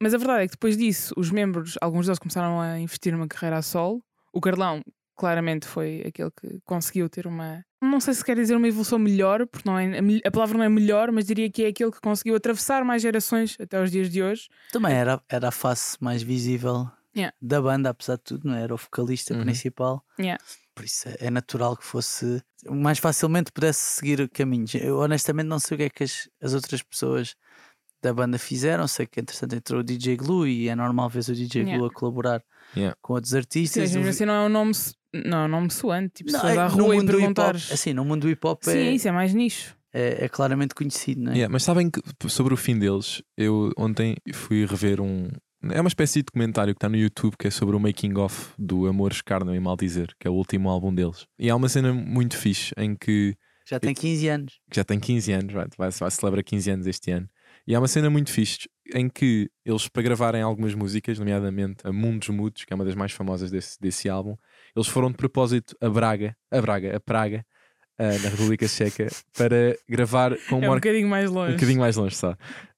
[0.00, 3.26] Mas a verdade é que depois disso, os membros, alguns deles começaram a investir numa
[3.28, 4.02] carreira a solo.
[4.32, 4.80] O Carlão,
[5.18, 7.62] claramente, foi aquele que conseguiu ter uma.
[7.82, 9.90] Não sei se quer dizer uma evolução melhor, porque não é,
[10.24, 13.56] a palavra não é melhor, mas diria que é aquele que conseguiu atravessar mais gerações
[13.60, 14.48] até os dias de hoje.
[14.72, 17.34] Também era, era a face mais visível Yeah.
[17.42, 18.62] da banda, apesar de tudo, não é?
[18.62, 19.42] era o vocalista Uhum.
[19.42, 20.04] principal.
[20.20, 20.40] Yeah.
[20.72, 24.74] Por isso é- é natural que fosse mais facilmente pudesse seguir caminhos.
[24.76, 27.34] Eu honestamente não sei o que é que as, as outras pessoas
[28.00, 28.86] da banda fizeram.
[28.86, 31.78] Sei que entretanto entrou o DJ Glue e é normal ver o DJ Yeah.
[31.78, 32.44] Glue a colaborar
[32.76, 32.96] Yeah.
[33.02, 33.82] com outros Sim, artistas.
[33.82, 34.72] mas Eu vi- assim não é um nome,
[35.12, 36.12] não um nome suante.
[36.16, 37.72] Tipo, se Não, fores é- à rua e perguntares.
[37.72, 39.76] assim, no mundo do hip hop Sim, é, isso é mais nicho.
[39.92, 41.34] é, é claramente conhecido, não é?
[41.34, 45.28] Yeah, mas sabem que sobre o fim deles, eu ontem fui rever um,
[45.70, 48.50] É uma espécie de documentário que está no YouTube que é sobre o making of
[48.58, 51.26] do Amores Carne e Mal Dizer, que é o último álbum deles.
[51.38, 53.34] E há uma cena muito fixe em que
[53.68, 54.60] Já tem 15 anos.
[54.72, 57.28] já tem 15 anos, vai, vai, vai celebrar 15 anos este ano.
[57.66, 61.92] E há uma cena muito fixe em que eles, para gravarem algumas músicas, nomeadamente a
[61.92, 64.36] Mundos Mudos, que é uma das mais famosas desse, desse álbum,
[64.78, 67.44] eles foram de propósito a Braga, a Braga, a Praga,
[67.98, 70.74] ah, na República Checa, para gravar com É uma um orquestra.
[70.74, 71.52] bocadinho mais longe.
[71.52, 72.36] Um bocadinho mais longe só.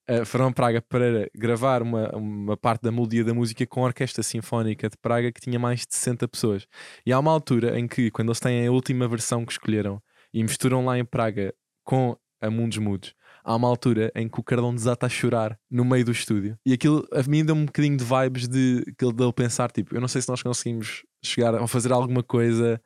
[0.08, 3.88] Uh, foram a Praga para gravar uma, uma parte da melodia da música com a
[3.88, 6.66] Orquestra Sinfónica de Praga que tinha mais de 60 pessoas.
[7.06, 10.42] E há uma altura em que, quando eles têm a última versão que escolheram e
[10.42, 14.74] misturam lá em Praga com a Mundos Mudos, há uma altura em que o Cardão
[14.74, 16.56] desata a chorar no meio do estúdio.
[16.66, 20.00] E aquilo a mim dá-me um bocadinho de vibes de aquele dele pensar: tipo, eu
[20.00, 22.80] não sei se nós conseguimos chegar a fazer alguma coisa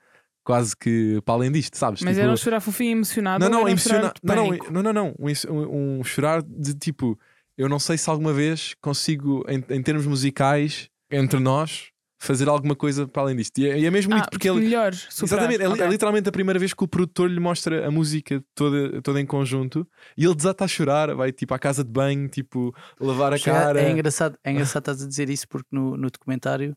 [0.44, 2.02] quase que para além disto, sabes?
[2.02, 3.40] Mas Tipo, era um chorar fofinho e emocionado.
[3.40, 3.98] não, ou não, um emociona...
[3.98, 5.14] chorar de não, não, não, não, não.
[5.50, 7.18] Um, um- chorar de tipo,
[7.56, 11.88] eu não sei se alguma vez consigo, em, em termos musicais, entre nós,
[12.20, 13.56] fazer alguma coisa para além disto.
[13.58, 14.60] E é, e é mesmo Ah, isso, porque ele.
[14.60, 15.44] melhor, superar.
[15.50, 15.88] Exatamente, é, é Ok.
[15.88, 19.86] literalmente a primeira vez que o produtor lhe mostra a música toda, toda em conjunto
[20.16, 23.58] e ele desata a chorar, vai tipo à casa de banho, tipo, lavar a Chega-
[23.60, 23.80] cara.
[23.80, 26.76] É engraçado, é engraçado estás a dizer isso porque no, no documentário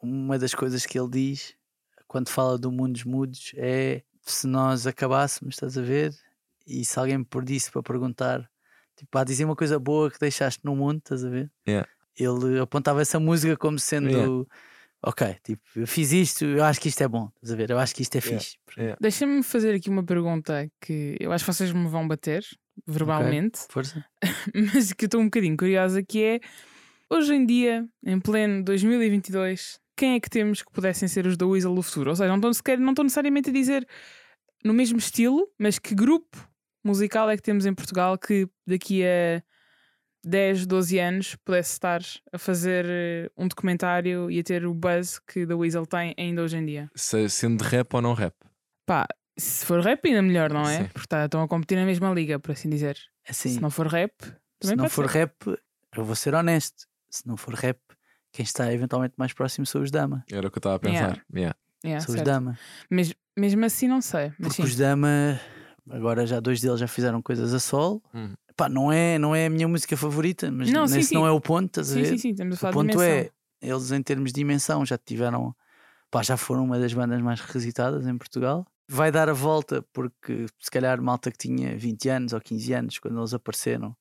[0.00, 1.54] uma das coisas que ele diz
[2.06, 6.14] quando fala do mundo dos mudos é se nós acabássemos, estás a ver?
[6.66, 8.48] E se alguém me pedisse para perguntar,
[8.96, 11.50] tipo, a dizer uma coisa boa que deixaste no mundo, estás a ver?
[11.66, 11.88] Yeah.
[12.18, 14.44] Ele apontava essa música como sendo Yeah.
[15.02, 17.70] ok, tipo, eu fiz isto, eu acho que isto é bom, estás a ver?
[17.70, 18.38] Eu acho que isto é Yeah.
[18.40, 18.56] fixe.
[18.76, 18.96] Yeah.
[19.00, 22.44] Deixa-me fazer aqui uma pergunta que eu acho que vocês me vão bater
[22.86, 24.04] verbalmente, Força.
[24.74, 26.40] mas que eu estou um bocadinho curiosa, que é
[27.08, 31.46] hoje em dia, em pleno 2022, quem é que temos que pudessem ser os da
[31.46, 32.10] Weasel do futuro?
[32.10, 33.86] Ou seja, não estou, sequer, não estou necessariamente a dizer
[34.64, 36.36] no mesmo estilo, mas que grupo
[36.84, 39.42] musical é que temos em Portugal que daqui a
[40.24, 42.00] 10, 12 anos pudesse estar
[42.32, 46.42] a fazer eh, um documentário e a ter o buzz que da Weasel tem ainda
[46.42, 46.90] hoje em dia?
[46.94, 48.34] Se- sendo de rap ou não rap.
[48.84, 49.06] Pá,
[49.38, 50.78] se for rap ainda melhor, não é?
[50.82, 50.88] Sim.
[50.92, 52.98] Porque tá- estão a competir na mesma liga, por assim dizer.
[53.28, 55.18] Assim, Se não for rap, se também não pode for ser.
[55.18, 55.32] rap,
[55.96, 56.86] eu vou ser honesto.
[57.08, 57.78] Se não for rap,
[58.36, 60.24] quem está eventualmente mais próximo são os Dama.
[60.30, 61.24] Era o que eu estava a pensar.
[61.34, 61.56] Yeah.
[61.84, 62.26] Yeah, são os certo.
[62.26, 62.58] Dama.
[62.90, 64.32] Mas mesmo assim não sei.
[64.38, 64.62] Mas Porque sim.
[64.62, 65.40] os Dama,
[65.90, 68.02] agora já dois deles já fizeram coisas a sol.
[68.14, 68.34] Hum.
[68.56, 71.14] Pá, não é, não é a minha música favorita, mas Não, sim, nesse sim.
[71.14, 72.08] não é o ponto, estás a sim, ver?
[72.08, 74.96] sim, sim, estamos a O falar de ponto é, eles em termos de dimensão já
[74.96, 75.54] tiveram,
[76.10, 78.66] pá, já foram uma das bandas mais requisitadas em Portugal.
[78.88, 82.98] Vai dar a volta porque se calhar malta que tinha 20 anos ou 15 anos
[82.98, 83.94] quando eles apareceram,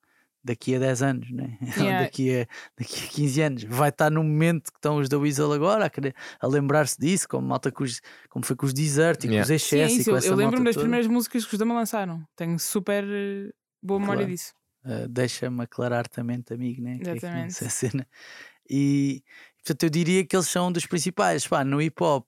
[0.46, 1.58] daqui a 10 anos, né?
[1.78, 2.04] Yeah.
[2.06, 2.48] daqui, a,
[2.80, 5.90] daqui a 15 anos, vai estar no momento que estão os da Weasel agora a,
[5.90, 9.38] querer- a lembrar-se disso, como malta com os, como foi com os Desert e Yeah.
[9.48, 10.84] com os Sim, Excess e com eu, essa eu lembro-me das toda.
[10.86, 12.24] primeiras músicas que os Dama lançaram.
[12.36, 13.52] Tenho super eh,
[13.84, 14.32] boa memória Claro.
[14.32, 14.54] disso.
[14.86, 17.00] Uh, deixa-me aclarar também, amigo, né?
[17.00, 17.54] Que é que Exatamente.
[17.72, 18.08] cena.
[18.70, 19.24] E
[19.58, 21.48] portanto eu diria que eles são dos principais.
[21.48, 22.26] Pá, no hip hop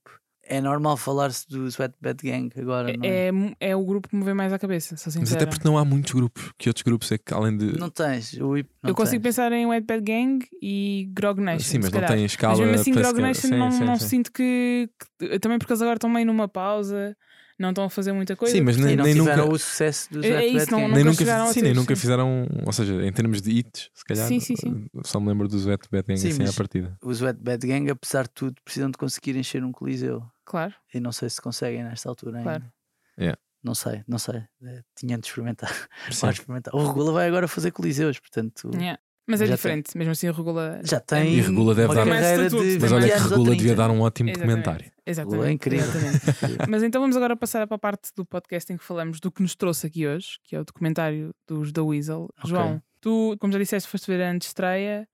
[0.47, 3.29] é normal falar-se do Sweat Bad Gang agora, não é?
[3.59, 5.77] É, é o grupo que me vem mais à cabeça, sou Mas até porque não
[5.77, 6.51] há muitos grupos.
[6.57, 7.77] Que outros grupos é que além de.
[7.77, 8.33] Não tens.
[8.33, 9.35] O hip, não eu consigo tens.
[9.35, 11.67] pensar em Wet Bad Gang e Grog Nation.
[11.69, 12.53] Sim, mas não tem escala.
[12.57, 14.07] Mas mesmo assim, Grog sequer- Nation Sim, não, sim, não sim.
[14.07, 17.15] sinto que, que- Também porque eles agora estão meio numa pausa,
[17.59, 18.55] não estão a fazer muita coisa.
[18.55, 19.43] Sim, mas nem, não nem nunca.
[19.45, 20.93] o sucesso do É- é isso, Bad não- Gang.
[20.93, 22.01] Nem nunca sim, ter, nem nunca sim.
[22.01, 24.85] fizeram, ou seja, em termos de hits, se calhar, Sim, sim, sim.
[25.03, 26.95] só me lembro do Wet Bad Gang Sim, assim à mas- partida.
[27.03, 30.23] Os Wet Bad Gang, apesar de tudo, precisam de conseguir encher um coliseu.
[30.47, 30.73] Claro.
[30.93, 32.43] E não sei se conseguem nesta altura ainda.
[32.49, 32.71] Claro.
[33.19, 33.37] Yeah.
[33.63, 34.43] Não sei, não sei.
[34.63, 35.69] É, Tinha de experimentar.
[36.21, 36.73] Vai experimentar.
[36.73, 38.97] O Regula vai agora fazer coliseus, portanto Yeah.
[39.29, 39.55] Mas é Já tem.
[39.57, 40.79] diferente, mesmo assim, regula.
[40.85, 43.49] já tem E Regula deve uma dar- carreira Mais de estatuto, Mas olha que Regula
[43.57, 43.75] devia 30.
[43.75, 44.47] dar um ótimo Exatamente.
[44.57, 44.91] documentário.
[45.05, 45.45] Exatamente.
[45.47, 45.85] é incrível.
[45.85, 46.21] exatamente.
[46.71, 49.41] Mas então vamos agora passar para a parte do podcast em que falamos do que
[49.41, 52.29] nos trouxe aqui hoje, que é o documentário dos da Weasel.
[52.45, 55.05] João, tu, como já disseste, foste ver a estreia.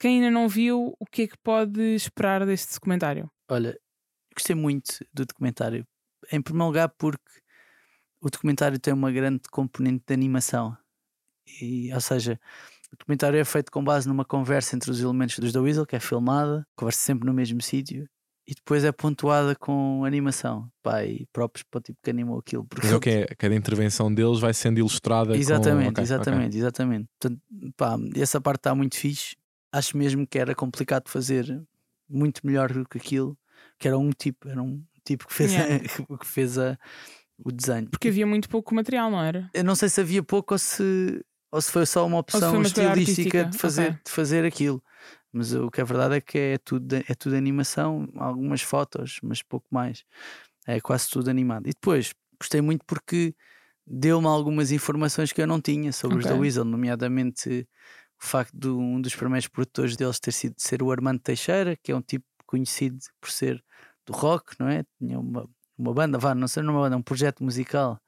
[0.00, 3.30] Quem ainda não viu, o que é que pode esperar deste documentário?
[3.48, 3.78] Olha,
[4.38, 5.86] gostei muito do documentário.
[6.32, 7.22] Em primeiro lugar, porque
[8.20, 10.76] o documentário tem uma grande componente de animação.
[11.60, 12.38] E, ou seja,
[12.92, 15.96] o documentário é feito com base numa conversa entre os elementos dos da Weasel, que
[15.96, 18.08] é filmada, conversa sempre no mesmo sítio,
[18.46, 20.70] e depois é pontuada com animação.
[20.82, 22.64] Pá, e próprios para o tipo que animou aquilo.
[22.64, 23.26] Porque Mas é o que é?
[23.36, 25.32] Cada intervenção deles vai sendo ilustrada.
[25.32, 26.02] com- Exatamente, ok, ok.
[26.02, 27.08] exatamente, exatamente.
[27.18, 27.42] Portanto,
[27.76, 29.36] pá, essa parte está muito fixe.
[29.70, 31.62] Acho mesmo que era complicado fazer
[32.08, 33.36] muito melhor do que aquilo,
[33.78, 35.84] que era um tipo, era um tipo que fez, Yeah.
[36.10, 36.78] a, que fez a,
[37.38, 37.88] o desenho.
[37.88, 39.50] Porque havia muito pouco material, não era?
[39.54, 42.62] Eu não sei se havia pouco ou se, ou se foi só uma opção uma
[42.62, 43.98] estilística de fazer, ok.
[44.04, 44.82] de fazer aquilo.
[45.32, 49.42] Mas o que é verdade é que é tudo, é tudo animação, algumas fotos, mas
[49.42, 50.04] pouco mais.
[50.66, 51.66] É quase tudo animado.
[51.66, 53.34] E depois, gostei muito porque
[53.86, 56.34] deu-me algumas informações que eu não tinha sobre os Ok.
[56.34, 57.66] da Weasel, nomeadamente
[58.20, 61.92] o facto de um dos primeiros produtores deles ter sido ser o Armando Teixeira, que
[61.92, 63.62] é um tipo conhecido por ser
[64.06, 64.84] do rock, não é?
[64.98, 68.00] Tinha uma, uma banda, vá, não sei, não é uma banda, um projeto musical,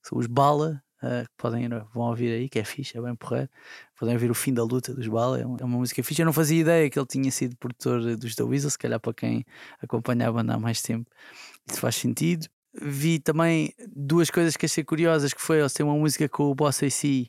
[0.00, 3.14] que são os Bala, uh, que podem vão ouvir aí, que é fixe, é bem
[3.16, 3.50] porreiro.
[3.98, 6.22] Podem ouvir o fim da luta dos Bala, é, um, é uma música fixe.
[6.22, 9.12] Eu não fazia ideia que ele tinha sido produtor dos The Weasel, se calhar para
[9.12, 9.44] quem
[9.80, 11.10] acompanha a banda há mais tempo,
[11.68, 12.46] isso faz sentido.
[12.80, 16.54] Vi também duas coisas que achei curiosas, que foi eles têm uma música com o
[16.54, 17.28] Boss AC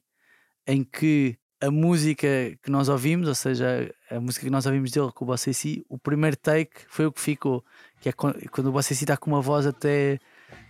[0.65, 2.27] em que a música
[2.61, 5.81] que nós ouvimos, ou seja, a música que nós ouvimos dele com o Boss AC,
[5.87, 7.63] o primeiro take foi o que ficou,
[8.01, 10.19] que é quando o Boss AC está com uma voz até,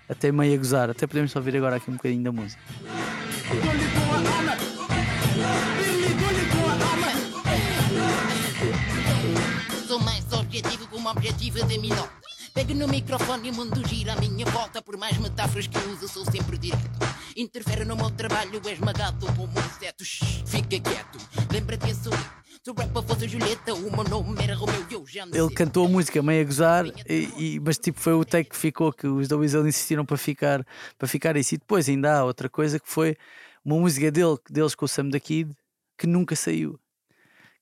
[0.07, 0.91] até meio a gozar.
[0.91, 2.61] Até podemos ouvir agora aqui um bocadinho da música.
[9.87, 12.22] Sou mais objetivo um objetivo de.
[12.53, 14.81] Pego no microfone e o mundo gira à minha volta.
[14.81, 16.99] Por mais metáforas que uso, sou sempre direto.
[17.35, 19.25] Interfere no meu trabalho, é esmagado
[19.59, 20.05] inseto.
[20.05, 21.17] Shhh, fica quieto.
[21.51, 22.13] Lembra-te que sou
[23.03, 23.71] fosse Julieta,
[24.53, 28.23] Romeu eu Ele cantou a música meio a gozar, e, e- mas tipo foi o
[28.23, 30.65] take que ficou, que os Weasel insistiram para ficar,
[30.97, 31.55] para ficar isso.
[31.55, 33.17] E depois ainda há outra coisa que foi
[33.65, 35.51] uma música dele, deles com o Sam da Kid,
[35.97, 36.79] que nunca saiu.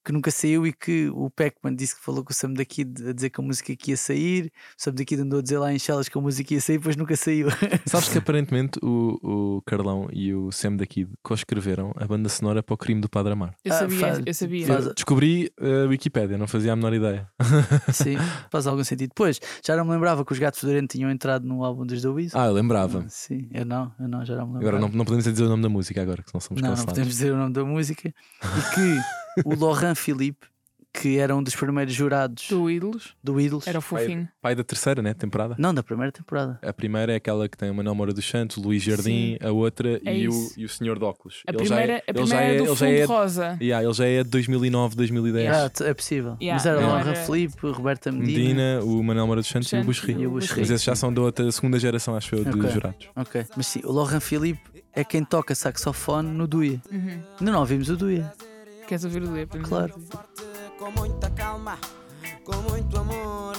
[0.04, 3.10] Que nunca saiu e que o Pac-Man disse que falou com o Sam da Kid
[3.10, 4.46] a dizer que a música que ia sair.
[4.78, 6.78] O Sam da Kid andou a dizer lá em Chelas que a música ia sair,
[6.80, 7.48] depois nunca saiu.
[7.86, 12.64] Sabes que aparentemente o, o Carlão e o Sam da Kid co-escreveram a banda sonora
[12.64, 13.54] para o crime do Padre Amar.
[13.64, 14.66] Eu Ah, sabia, faz- eu sabia.
[14.68, 17.28] faz- Eu descobri a Wikipédia, não fazia a menor ideia.
[17.94, 18.18] Sim,
[18.52, 19.10] faz algum sentido.
[19.10, 22.08] Depois, já não me lembrava que os Gatos Fedorento tinham entrado no álbum dos The
[22.10, 22.40] Weasel.
[22.42, 23.06] Ah, eu lembrava.
[23.08, 24.78] Sim, eu não, eu não, já não me lembrava.
[24.78, 26.76] Agora não, não podemos dizer o nome da música agora, que senão somos Não, não
[26.76, 26.94] cancelados.
[26.94, 28.10] podemos dizer o nome da música.
[28.10, 29.02] E que
[29.46, 30.48] o Laurent Philippe,
[30.94, 34.28] que era um dos primeiros jurados Do Ídolos, do Idols, era o fofinho.
[34.42, 35.14] Pai da terceira, né?
[35.14, 35.56] Temporada.
[35.58, 36.60] não da primeira temporada.
[36.62, 39.52] A primeira é aquela que tem o Manuel Moura dos Santos, o Luís Jardim, a
[39.52, 41.44] outra É e, o, e o Senhor de Óculos.
[41.48, 42.92] A Ele já primeira, é- a ele já primeira é- é do ele já fundo
[42.98, 43.58] é- rosa.
[43.62, 45.46] Yeah, ele já é de 2009, 2010.
[45.46, 45.72] Yeah.
[45.80, 46.38] Ah, é possível.
[46.42, 48.38] Yeah, Mas era não Laurent era- Philippe, Roberta Medina.
[48.40, 50.22] Medina, o Manuel Moura dos Santos e o Buxerri.
[50.22, 50.60] e o Buxerri.
[50.60, 52.70] Mas esses já são da outra segunda geração, acho eu, de Ok.
[52.70, 53.08] jurados.
[53.16, 54.60] Ok, mas sim, o Laurent Philippe
[54.94, 56.82] é quem toca saxofone no Duia.
[56.92, 57.22] Uhum.
[57.40, 58.30] Ainda não ouvimos o Duia.
[58.92, 59.48] Queres ouvir o ler?
[59.48, 59.94] Claro.
[60.78, 61.80] com muita calma,
[62.44, 63.56] com muito amor.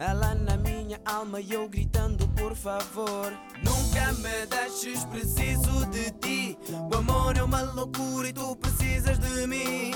[0.00, 3.32] Ela na minha alma e eu gritando por favor.
[3.62, 6.58] Nunca me deixes, preciso de ti.
[6.92, 9.92] O amor é uma loucura e tu precisas de mim.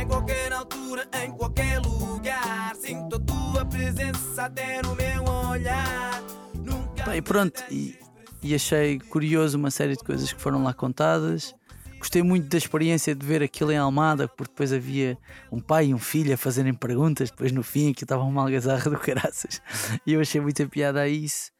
[0.00, 2.74] Em qualquer altura, em qualquer lugar.
[2.76, 6.22] Sinto a tua presença até no meu olhar.
[6.54, 7.94] Nunca e pronto, e,
[8.42, 11.57] e achei curioso uma série de coisas que foram lá contadas.
[11.98, 15.18] Gostei muito da experiência de ver aquilo em Almada, porque depois havia
[15.50, 18.90] um pai e um filho a fazerem perguntas, depois no fim aquilo estava uma algazarra
[18.90, 19.60] do caraças.
[20.06, 21.50] E eu achei muita piada a isso.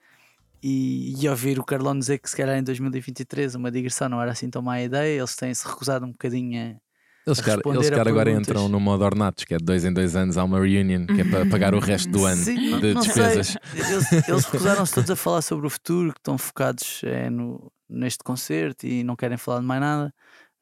[0.63, 4.33] E, e ouvir o Carlão dizer que se calhar em 2023 uma digressão não era
[4.33, 8.31] assim tão má ideia, eles têm-se recusado um bocadinho a, Eles, cara, eles cara agora
[8.31, 11.21] entram no modo Ornatos, que é de dois em dois anos há uma reunion, que
[11.21, 12.95] é para pagar o resto do ano Sim, de sei.
[12.95, 13.57] despesas.
[13.73, 18.23] Eles, eles recusaram-se todos a falar sobre o futuro, que estão focados é, no, neste
[18.25, 20.15] concerto e não querem falar de mais nada.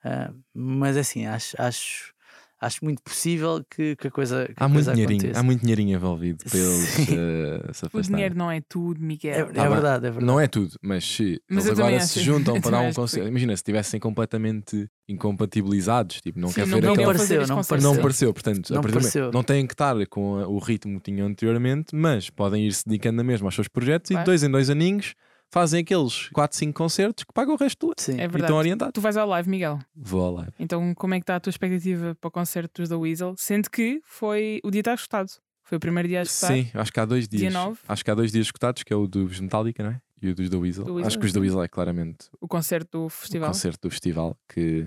[0.05, 2.13] Ah, mas é assim, acho, acho,
[2.61, 5.41] acho muito possível que, que a coisa, que Há a muito coisa dinheirinho, aconteça.
[5.41, 8.03] há muito dinheirinho envolvido para eles eh, se O afastarem.
[8.03, 9.35] dinheiro não é tudo, É, Miguel.
[9.35, 9.71] é Tá bem.
[9.73, 10.25] verdade, é verdade.
[10.27, 13.29] Não é tudo, mas se Mas eles agora se juntam para um concerto.
[13.29, 17.15] Imagina, se estivessem completamente incompatibilizados, tipo, não Sim, quer não ver queriam aquela.
[17.15, 17.83] pareceu, não concerto.
[17.83, 18.03] Não pareceu.
[18.03, 19.31] pareceu, portanto, Não pareceu.
[19.33, 23.17] não têm que estar com o ritmo que tinham anteriormente, mas podem ir se dedicando
[23.17, 24.25] na mesma aos seus projetos e Claro.
[24.25, 25.15] de dois em dois aninhos
[25.51, 27.95] fazem aqueles 4, 5 concertos que pagam o resto do ano.
[27.99, 28.13] Sim.
[28.13, 28.45] É E verdade.
[28.45, 28.93] estão orientados.
[28.95, 29.79] Tu vais ao live, Miguel.
[29.95, 30.53] Vou ao live.
[30.59, 33.35] Então, como é que está a tua expectativa para o concerto dos The Weasel?
[33.39, 35.31] Sendo que foi o dia está escutado.
[35.65, 36.47] Foi o primeiro dia a escutar.
[36.55, 37.53] Sim, acho que há dois Dia dias.
[37.55, 37.79] nove.
[37.89, 40.01] Acho que há dois dias escutados, que é o dos Metallica, não é?
[40.23, 40.85] E o dos The Weasel.
[40.85, 41.41] Do Weasel, acho que os The.
[41.41, 43.49] Weasel é claramente O concerto do festival.
[43.49, 44.87] o concerto do festival que,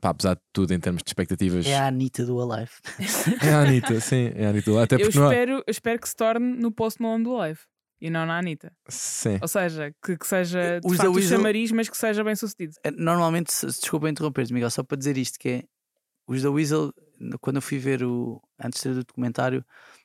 [0.00, 1.66] pá, apesar de tudo, em termos de expectativas.
[1.66, 2.70] É a Anitta do Alive.
[3.42, 4.82] É a Anitta, sim, é a Anitta.
[4.82, 5.32] Até eu, porque não há.
[5.32, 7.60] espero, eu espero que se torne no Post Malone do live
[8.00, 8.72] e não na Anitta.
[8.88, 9.38] Sim.
[9.42, 12.24] Ou seja, que, que seja de Os The facto o Weasel- chamariz, mas que seja
[12.24, 12.74] bem sucedido.
[12.84, 15.64] É, Normalmente, se- desculpa interromper-te, Miguel, só para dizer isto: que é
[16.26, 16.92] os da Weasel,
[17.40, 19.64] quando eu fui ver o antes de ter o documentário,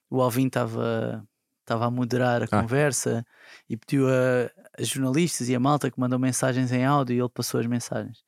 [0.09, 1.25] o Alvin estava
[1.61, 2.61] estava a moderar a Ah.
[2.61, 3.25] conversa
[3.67, 7.29] e pediu a, a jornalistas e a malta que mandam mensagens em áudio e ele
[7.29, 8.23] passou as mensagens.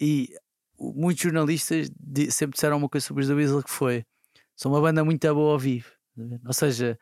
[0.00, 0.28] E
[0.78, 1.88] o- muitos jornalistas
[2.30, 4.04] sempre disseram uma coisa sobre os da Weasel que foi:
[4.56, 5.90] são uma banda muito boa ao vivo.
[6.46, 6.98] Ou seja,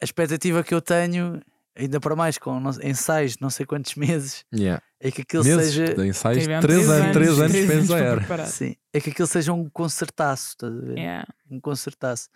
[0.00, 1.40] a expectativa que eu tenho,
[1.76, 4.82] ainda para mais com ensaios de não sei quantos meses, Yeah.
[5.06, 5.94] É que aquilo Meses seja.
[5.94, 8.46] de ensaios, Tiveram 3 anos, 3 anos três para para ensaiar.
[8.48, 10.96] Sim, é que aquilo seja um concertaço, estás a ver?
[10.98, 11.26] Yeah.
[11.50, 12.28] Um concertaço.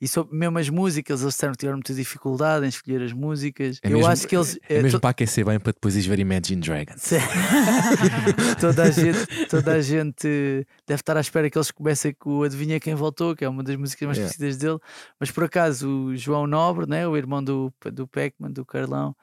[0.00, 3.78] E sobre mesmo as músicas, eles disseram que tiveram muita dificuldade em escolher as músicas.
[3.82, 4.58] É Eu mesmo- acho que eles.
[4.68, 7.02] É é, mesmo to- para aquecer bem para depois ires ver Imagine Dragons.
[7.02, 7.16] Sim.
[8.60, 12.42] toda, a gente, toda a gente deve estar à espera que eles comecem com o
[12.42, 14.34] Adivinha Quem Voltou, que é uma das músicas mais Yeah.
[14.34, 14.78] conhecidas dele.
[15.20, 19.14] Mas por acaso o João Nobre, né, o irmão do, do Peckman, do Carlão,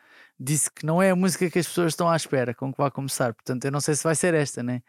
[0.41, 2.89] disse que não é a música que as pessoas estão à espera com que vai
[2.89, 3.34] começar.
[3.34, 4.82] Portanto, eu não sei se vai ser esta, né?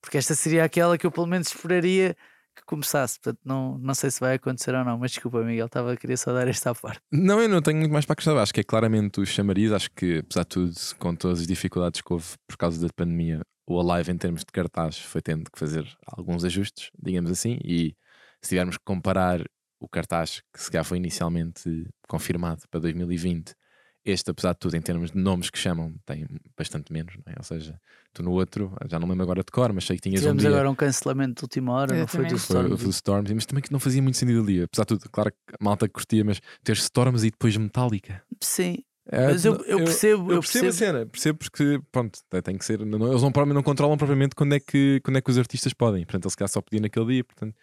[0.00, 2.16] Porque esta seria aquela que eu pelo menos esperaria
[2.54, 3.18] que começasse.
[3.18, 4.98] Portanto, não, não sei se vai acontecer ou não.
[4.98, 7.00] Mas desculpa, Miguel, estava a querer só dar esta parte.
[7.12, 8.42] Não, eu não tenho muito mais para acrescentar.
[8.42, 9.72] Acho que é claramente o chamariz.
[9.72, 13.40] Acho que, apesar de tudo, com todas as dificuldades que houve por causa da pandemia,
[13.66, 17.58] o Alive, em termos de cartaz, foi tendo que fazer alguns ajustes, digamos assim.
[17.64, 17.96] E
[18.40, 19.44] se tivermos que comparar
[19.80, 23.54] o cartaz que se calhar foi inicialmente confirmado para 2020,
[24.10, 27.36] este, apesar de tudo, em termos de nomes que chamam, tem bastante menos, não é?
[27.38, 27.78] Ou seja,
[28.12, 30.42] tu no outro, já não lembro agora de cor, mas sei que tinhas um Tivemos
[30.42, 30.50] dia.
[30.50, 32.68] agora um cancelamento de última hora, não foi do Exatamente.
[32.68, 32.88] Foi Storm.
[32.88, 34.62] o Storms, mas também que não fazia muito sentido ali.
[34.62, 38.22] Apesar de tudo, claro que a malta curtia, mas ter Storms e depois Metallica.
[38.40, 38.78] Sim,
[39.12, 42.84] É, mas eu, eu percebo, eu percebo a cena, percebo porque, pronto, tem- que ser.
[42.84, 46.04] não- eles não, não controlam propriamente quando é, que, quando é que os artistas podem.
[46.04, 47.54] Portanto, eles se calhar só podiam naquele dia, portanto,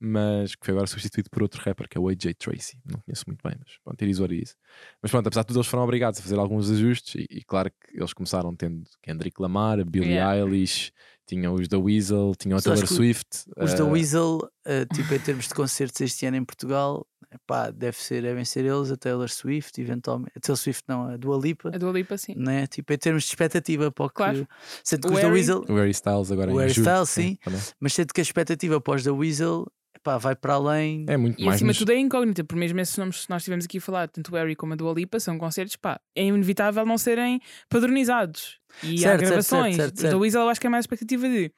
[0.00, 2.78] mas que foi agora substituído por outro rapper que é o AJ Tracy.
[2.84, 4.56] Não conheço muito bem, mas pronto, it is what it is.
[5.02, 7.70] Mas pronto, apesar de tudo, eles foram obrigados a fazer alguns ajustes e, e claro
[7.70, 10.36] que eles começaram tendo Kendrick Lamar, Billie Yeah.
[10.38, 10.92] Eilish,
[11.26, 13.44] tinham os da Weasel, tinham a Taylor Swift.
[13.56, 17.06] Os eh, da Weasel, eh, tipo, em termos de concertos este ano em Portugal,
[17.46, 20.32] pá, deve ser, devem ser eles, a Taylor Swift, eventualmente.
[20.36, 22.34] A Taylor Swift não, a Dua Lipa, A Dua Lipa, sim.
[22.36, 22.66] né?
[22.66, 24.14] Tipo, em termos de expectativa para o que.
[24.16, 24.46] Claro.
[24.84, 26.84] Sendo que O os da Harry- Weasel, O Harry Styles agora O em Harry julho,
[26.90, 27.36] Styles, sim.
[27.42, 27.60] também.
[27.80, 29.66] mas sendo que a expectativa para os da Weasel,
[30.04, 31.04] pá, vai para além.
[31.08, 33.30] É muito E mais acima nos- de tudo é incógnita, por mesmo esses nomes que
[33.30, 35.98] nós tivemos aqui a falar, tanto o Harry como a Dua Lipa, são concertos, pá,
[36.14, 38.58] é inevitável não serem padronizados.
[38.82, 39.76] E há Certo, certo, gravações.
[39.76, 40.20] certo, certo, Os da certo.
[40.20, 41.50] Weasel eu acho que é mais a expectativa de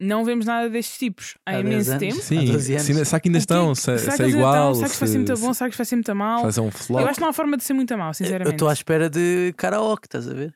[0.00, 2.14] não vemos nada destes tipos há, Há imenso 10 anos.
[2.14, 2.22] tempo.
[2.26, 2.86] Sim, Há 12 anos.
[2.86, 3.74] se, será que ainda estão?
[3.74, 4.54] Se, Será se que é igual?
[4.54, 4.74] estão?
[4.74, 5.54] Será que vai ser muito bom?
[5.54, 6.42] Será que vai ser muito mal?
[6.42, 7.00] Fazer um flop?
[7.02, 8.54] Eu acho que não há forma de ser muito mal, Eu sinceramente.
[8.54, 10.54] estou à espera de karaoke, estás a ver?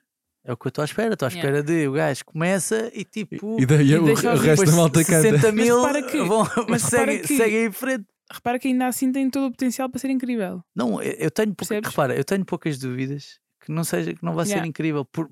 [0.48, 1.14] É o que eu estou à espera.
[1.14, 1.59] Estou à Yeah.
[1.59, 3.56] espera de o gajo começa e tipo.
[3.61, 5.22] E daí E o, deixa o resto da depois malta canta.
[5.22, 8.04] 60 mil repara que- vão, mas seguem, que- seguem em frente.
[8.32, 10.62] Repara que ainda assim tem todo o potencial para ser incrível.
[10.74, 14.44] Não, eu tenho pouca, repara, eu tenho poucas dúvidas que não seja que não vai
[14.46, 14.68] ser Yeah.
[14.68, 15.28] incrível, por,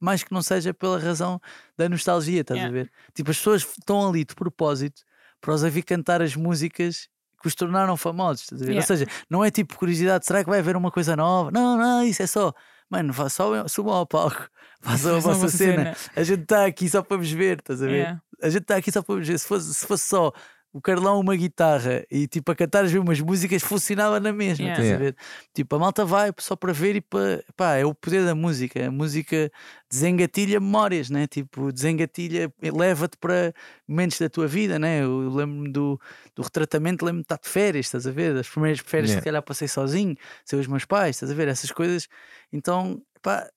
[0.00, 1.40] mais que não seja pela razão
[1.78, 2.82] da nostalgia, estás a Yeah.
[2.84, 2.92] ver?
[3.14, 5.02] Tipo, as pessoas estão ali de propósito
[5.40, 7.08] para os ouvir cantar as músicas
[7.40, 8.72] que os tornaram famosos, estás a ver?
[8.72, 8.84] Yeah.
[8.92, 11.50] Ou seja, não é tipo curiosidade, será que vai haver uma coisa nova?
[11.52, 12.52] Não, não, isso é só,
[12.90, 14.48] mano, vá só subam ao palco,
[14.80, 15.94] façam a vossa cena.
[15.94, 15.96] cena.
[16.14, 17.92] A gente está aqui só para vos ver, estás a ver?
[17.92, 18.22] Yeah.
[18.42, 19.38] A gente está aqui só para vos ver.
[19.38, 20.32] Se fosse, se fosse só
[20.76, 24.82] o Carlão uma guitarra e tipo a cantar as mesmas músicas, funcionava na mesma, Yeah.
[24.82, 25.16] estás a ver?
[25.54, 27.42] Tipo, a malta vai só para ver e para.
[27.56, 28.86] Pá, é o poder da música.
[28.86, 29.50] A música
[29.90, 31.26] desengatilha memórias, né?
[31.26, 33.54] Tipo, desengatilha, leva-te para
[33.88, 35.02] momentos da tua vida, né?
[35.02, 35.98] Eu lembro-me do,
[36.34, 38.34] do retratamento, lembro-me de estar de férias, estás a ver?
[38.34, 39.20] Das primeiras férias Yeah.
[39.20, 41.48] que se calhar passei sozinho, sem os meus pais, estás a ver?
[41.48, 42.06] Essas coisas.
[42.52, 43.48] Então, pá.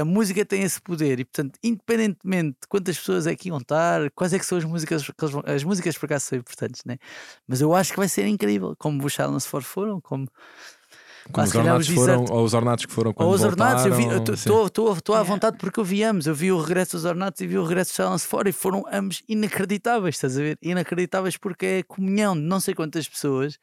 [0.00, 4.10] A música tem esse poder e, portanto, independentemente de quantas pessoas é que iam estar,
[4.12, 6.82] quais é que são as músicas, que eles vão- as músicas por acaso são importantes,
[6.84, 6.96] né?
[7.46, 10.28] Mas eu acho que vai ser incrível, como os Silence for foram, como
[11.30, 13.84] Como se os ornatos os foram, ou os ornatos que foram quando ou os Ornatos,
[14.96, 16.26] estou à vontade porque eu vi ambos.
[16.26, 18.84] Eu vi o regresso dos Ornatos e vi o regresso dos Silence for e foram
[18.90, 20.58] ambos inacreditáveis, estás a ver?
[20.62, 23.58] Inacreditáveis porque é a comunhão de não sei quantas pessoas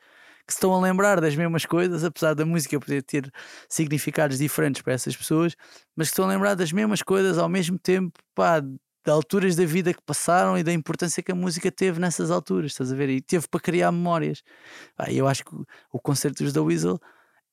[0.47, 3.31] que se estão a lembrar das mesmas coisas, apesar da música poder ter
[3.69, 5.55] significados diferentes para essas pessoas,
[5.95, 9.65] mas que estão a lembrar das mesmas coisas ao mesmo tempo, pá, de alturas da
[9.65, 13.10] vida que passaram e da importância que a música teve nessas alturas, estás a ver?
[13.10, 14.41] E teve para criar memórias.
[15.10, 15.55] E eu acho que
[15.91, 16.99] o- concerto dos da Weasel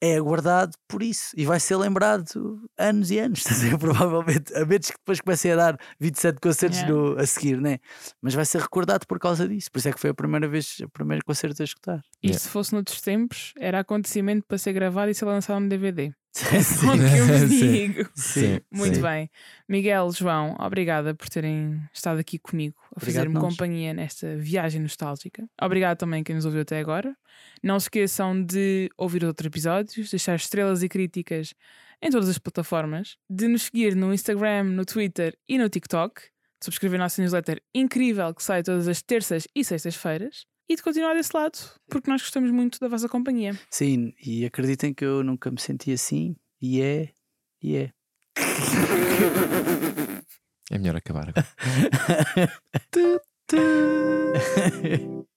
[0.02, 3.44] é aguardado por isso e vai ser lembrado anos e anos,
[3.78, 6.92] provavelmente, a menos que depois comecem a dar 27 concertos Yeah.
[6.92, 7.78] no- a seguir, né?
[8.20, 9.70] mas vai ser recordado por causa disso.
[9.70, 12.00] Por isso é que foi a primeira vez, o primeiro concerto a escutar.
[12.22, 12.38] E Yeah.
[12.42, 16.12] se fosse noutros tempos, era acontecimento para ser gravado e ser lançado no DVD.
[16.62, 17.72] Sim, O que eu vos Sim.
[17.72, 18.10] digo.
[18.14, 19.02] sim, Muito sim.
[19.02, 19.30] bem.
[19.68, 25.46] Miguel, João, obrigada por terem estado aqui comigo a fazer-me companhia nesta viagem nostálgica.
[25.60, 27.14] Obrigado também a quem nos ouviu até agora.
[27.62, 31.52] Não se esqueçam de ouvir outros episódios, deixar estrelas e críticas
[32.00, 36.64] em todas as plataformas, de nos seguir no Instagram, no Twitter e no TikTok, de
[36.64, 41.14] subscrever a nossa newsletter incrível que sai todas as terças e sextas-feiras e de continuar
[41.14, 41.58] desse lado,
[41.88, 43.58] porque nós gostamos muito da vossa companhia.
[43.70, 47.10] Sim, e acreditem que eu nunca me senti assim, e é,
[47.62, 47.92] e é.
[50.70, 51.46] É melhor acabar agora.